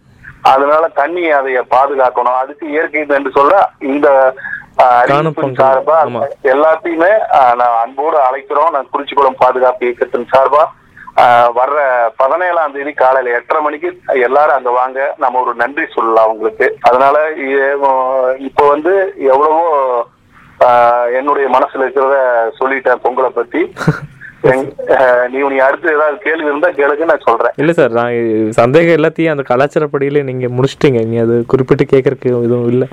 அதனால 0.53 0.85
தண்ணி 1.01 1.23
அதைய 1.39 1.61
பாதுகாக்கணும். 1.75 2.39
அதுக்கு 2.43 2.65
இயற்கை 2.75 3.01
என்று 3.17 3.31
சொல்ல 3.39 3.55
இந்த 3.79 4.09
பொங்கல். 4.79 5.57
சார்பா. 5.61 5.97
எல்லாத்தையுமே 6.53 7.13
நான் 7.61 7.79
அன்போடு 7.85 8.19
அழைக்கிறோம். 8.27 8.71
நான் 8.75 8.93
குறிச்சிக்குளம் 8.93 9.41
பாதுகாப்பு 9.43 9.87
இயக்கத்தின் 9.87 10.31
சார்பா. 10.35 10.63
வர்ற 11.57 11.79
பதினேழாம் 12.21 12.75
தேதி 12.75 12.93
காலையில 13.01 13.33
எட்டரை 13.39 13.61
மணிக்கு 13.65 13.89
எல்லாரும் 14.27 14.59
அங்க 14.59 14.71
வாங்க. 14.79 14.99
நம்ம 15.23 15.41
ஒரு 15.45 15.53
நன்றி 15.63 15.85
சொல்லலாம் 15.97 16.27
அவங்களுக்கு 16.29 16.67
அதனால 16.89 17.17
இப்போ 18.49 18.65
வந்து 18.75 18.95
எவ்வளவோ 19.33 19.67
என்னுடைய 21.19 21.47
மனசுல 21.57 21.85
இருக்கிறத 21.85 22.17
சொல்லிட்டேன் 22.61 23.03
பொங்கலை 23.05 23.31
பத்தி. 23.41 23.63
நீ 25.33 25.39
நீ 25.53 25.57
அடுத்து 25.65 25.95
ஏதாவது 25.95 26.17
கேள்வி 26.27 26.49
இருந்தா 26.51 26.69
கேளுங்க 26.79 27.07
நான் 27.11 27.27
சொல்றேன். 27.27 27.55
இல்ல 27.63 27.73
சார் 27.79 27.97
நான் 27.99 28.15
சந்தேகம் 28.59 28.97
எல்லாத்தையும் 28.99 29.33
அந்த 29.33 29.45
கலாச்சாரப்படியில 29.51 30.23
நீங்க 30.29 30.49
முடிச்சிட்டீங்க. 30.59 31.01
நீ 31.11 31.17
அது 31.25 31.35
குறிப்பிட்டு 31.53 31.87
கேட்கறதுக்கு 31.93 32.31
எதுவும் 32.47 32.71
இல்லை. 32.75 32.89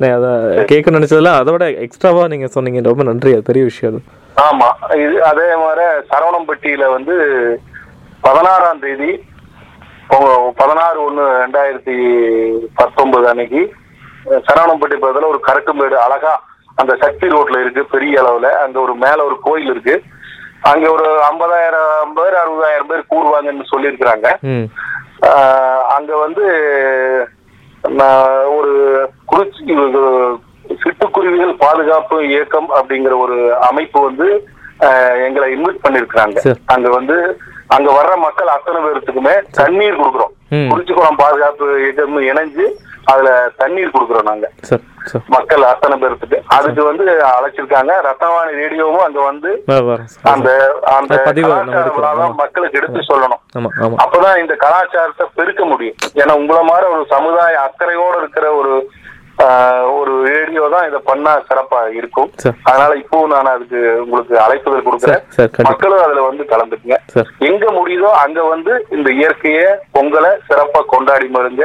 நான் 0.00 0.14
அதை 0.18 0.30
கேட்க 0.70 0.90
நினைச்சதுல 0.96 1.32
அதோட 1.40 1.64
எக்ஸ்ட்ராவா 1.86 2.22
நீங்க 2.32 2.46
சொன்னீங்க. 2.54 2.80
ரொம்ப 2.88 3.02
நன்றி 3.08 3.32
அது 3.36 3.48
பெரிய 3.48 3.64
விஷயம் 3.70 3.90
அது. 3.92 4.00
ஆமா 4.46 4.68
இது 5.04 5.16
அதே 5.30 5.48
மாதிரி 5.62 5.86
சரவணம்பட்டியில 6.12 6.84
வந்து 6.96 7.14
பதினாறாம் 8.26 8.84
தேதி 8.86 9.10
பதினாறு 10.60 10.98
ஒண்ணு 11.08 11.24
ரெண்டாயிரத்தி 11.42 11.96
பத்தொன்பது 12.78 13.26
அன்னைக்கு 13.32 13.60
சரவணம்பட்டி 14.46 14.96
பக்கத்துல 14.96 15.30
ஒரு 15.32 15.40
கரட்டுமேடு 15.48 15.96
அழகா 16.04 16.32
அந்த 16.80 16.92
சக்தி 17.02 17.26
ரோட்ல 17.34 17.60
இருக்கு 17.62 17.82
பெரிய 17.92 18.14
அளவுல. 18.22 18.48
அங்க 18.64 18.76
ஒரு 18.86 18.94
மேல 19.04 19.18
ஒரு 19.28 19.36
கோயில் 19.46 19.70
இருக்கு. 19.72 19.94
அங்க 20.70 20.86
ஒரு 20.96 21.06
ஐம்பதாயிரம் 21.28 22.14
பேர் 22.18 22.36
அறுபதாயிரம் 22.42 22.90
பேர் 22.90 23.10
கூடுவாங்கன்னு 23.12 23.66
சொல்லியிருக்கிறாங்க. 23.72 24.28
அங்க 25.96 26.10
வந்து 26.24 26.44
ஒரு 28.46 28.72
குறிச்சி 29.32 29.64
சிட்டுக்குருவிகள் 30.82 31.56
பாதுகாப்பு 31.58 32.28
இயக்கம் 32.28 32.68
அப்படிங்கிற 32.70 33.18
ஒரு 33.18 33.58
அமைப்பு 33.60 34.00
வந்து 34.00 34.48
ஆஹ் 34.80 35.24
எங்களை 35.24 35.56
இன்வைட் 35.56 35.84
பண்ணிருக்கிறாங்க. 35.88 36.54
அங்க 36.66 36.88
வந்து 36.88 37.40
அங்க 37.66 37.92
வர்ற 37.92 38.18
மக்கள் 38.18 38.46
அத்தனை 38.46 38.82
பேர்த்துக்குமே 38.82 39.42
தண்ணீர் 39.50 40.00
கொடுக்குறோம். 40.00 40.32
குறிச்சிக்குளம் 40.50 41.16
பாதுகாப்பு 41.16 41.80
இயக்கம் 41.80 42.20
இணைஞ்சு 42.20 42.74
அதுல 43.10 43.30
தண்ணீர் 43.60 43.92
கொடுக்குறோம் 43.94 44.28
நாங்க. 44.30 44.46
மக்கள் 45.34 45.62
அத்தனை 45.70 45.94
பேர்த்துக்கு. 46.00 46.38
அதுக்கு 46.56 46.82
வந்து 46.88 47.04
அழைச்சிருக்காங்க. 47.34 47.92
ரத்னவாணி 48.08 48.52
ரேடியோவும் 48.60 49.06
அங்க 49.06 49.20
வந்து 49.30 49.50
அந்த 50.32 50.50
அந்த. 50.96 51.14
மக்களுக்கு 52.42 52.80
எடுத்து 52.80 53.02
சொல்லணும். 53.10 53.42
அப்பதான் 54.04 54.40
இந்த 54.42 54.56
கலாச்சாரத்தை 54.64 55.26
பெருக்க 55.38 55.64
முடியும். 55.72 55.98
ஏன்னா 56.22 56.38
உங்களை 56.42 56.62
மாதிரி 56.70 56.88
ஒரு 56.96 57.04
சமுதாய 57.14 57.62
அக்கறையோட 57.68 58.16
இருக்கிற 58.22 58.46
ஒரு 58.60 58.74
ஒரு 59.98 60.14
ரேடியோ 60.30 60.64
தான் 60.72 60.86
இதை 60.88 60.98
பண்ணா 61.10 61.32
சிறப்பா 61.48 61.78
இருக்கும். 61.98 62.26
அதனால 62.70 62.96
இப்போ 63.02 63.18
நான் 63.32 63.52
அதுக்கு 63.52 63.78
உங்களுக்கு 64.02 64.34
அழைப்புதல் 64.44 64.84
கொடுக்குறேன். 64.88 65.22
மக்களும் 65.68 66.02
அதுல 66.06 66.24
வந்து 66.26 66.44
கலந்துக்குங்க. 66.50 66.98
எங்க 67.48 67.64
முடியுதோ 67.78 68.10
அங்க 68.24 68.40
வந்து 68.54 68.72
இந்த 68.96 69.08
இயற்கைய 69.20 69.62
பொங்கலை 69.96 70.32
சிறப்பா 70.48 70.82
கொண்டாடி 70.92 71.28
மருங்க 71.36 71.64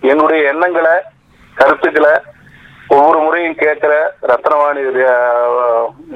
என்னுடைய 0.00 0.48
எண்ணங்களை 0.48 0.92
கருத்துக்களை 1.54 2.10
ஒவ்வொரு 2.88 3.18
முறையும் 3.18 3.54
கேட்கிற 3.54 4.14
ரத்னவாணி 4.22 4.82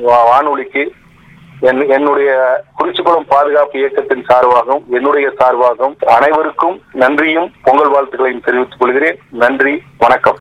வானொலிக்கு 0.02 0.92
என் 1.60 1.88
என்னுடைய 1.88 2.60
குறிச்சிக்குளம் 2.78 3.28
பாதுகாப்பு 3.28 3.78
இயக்கத்தின் 3.78 4.24
சார்பாகவும் 4.28 4.84
என்னுடைய 4.90 5.32
சார்பாகவும் 5.38 6.04
அனைவருக்கும் 6.04 6.82
நன்றியும் 6.92 7.52
பொங்கல் 7.62 7.92
வாழ்த்துக்களையும் 7.92 8.44
தெரிவித்துக் 8.44 8.80
கொள்கிறேன். 8.80 9.18
நன்றி 9.30 9.82
வணக்கம். 9.98 10.38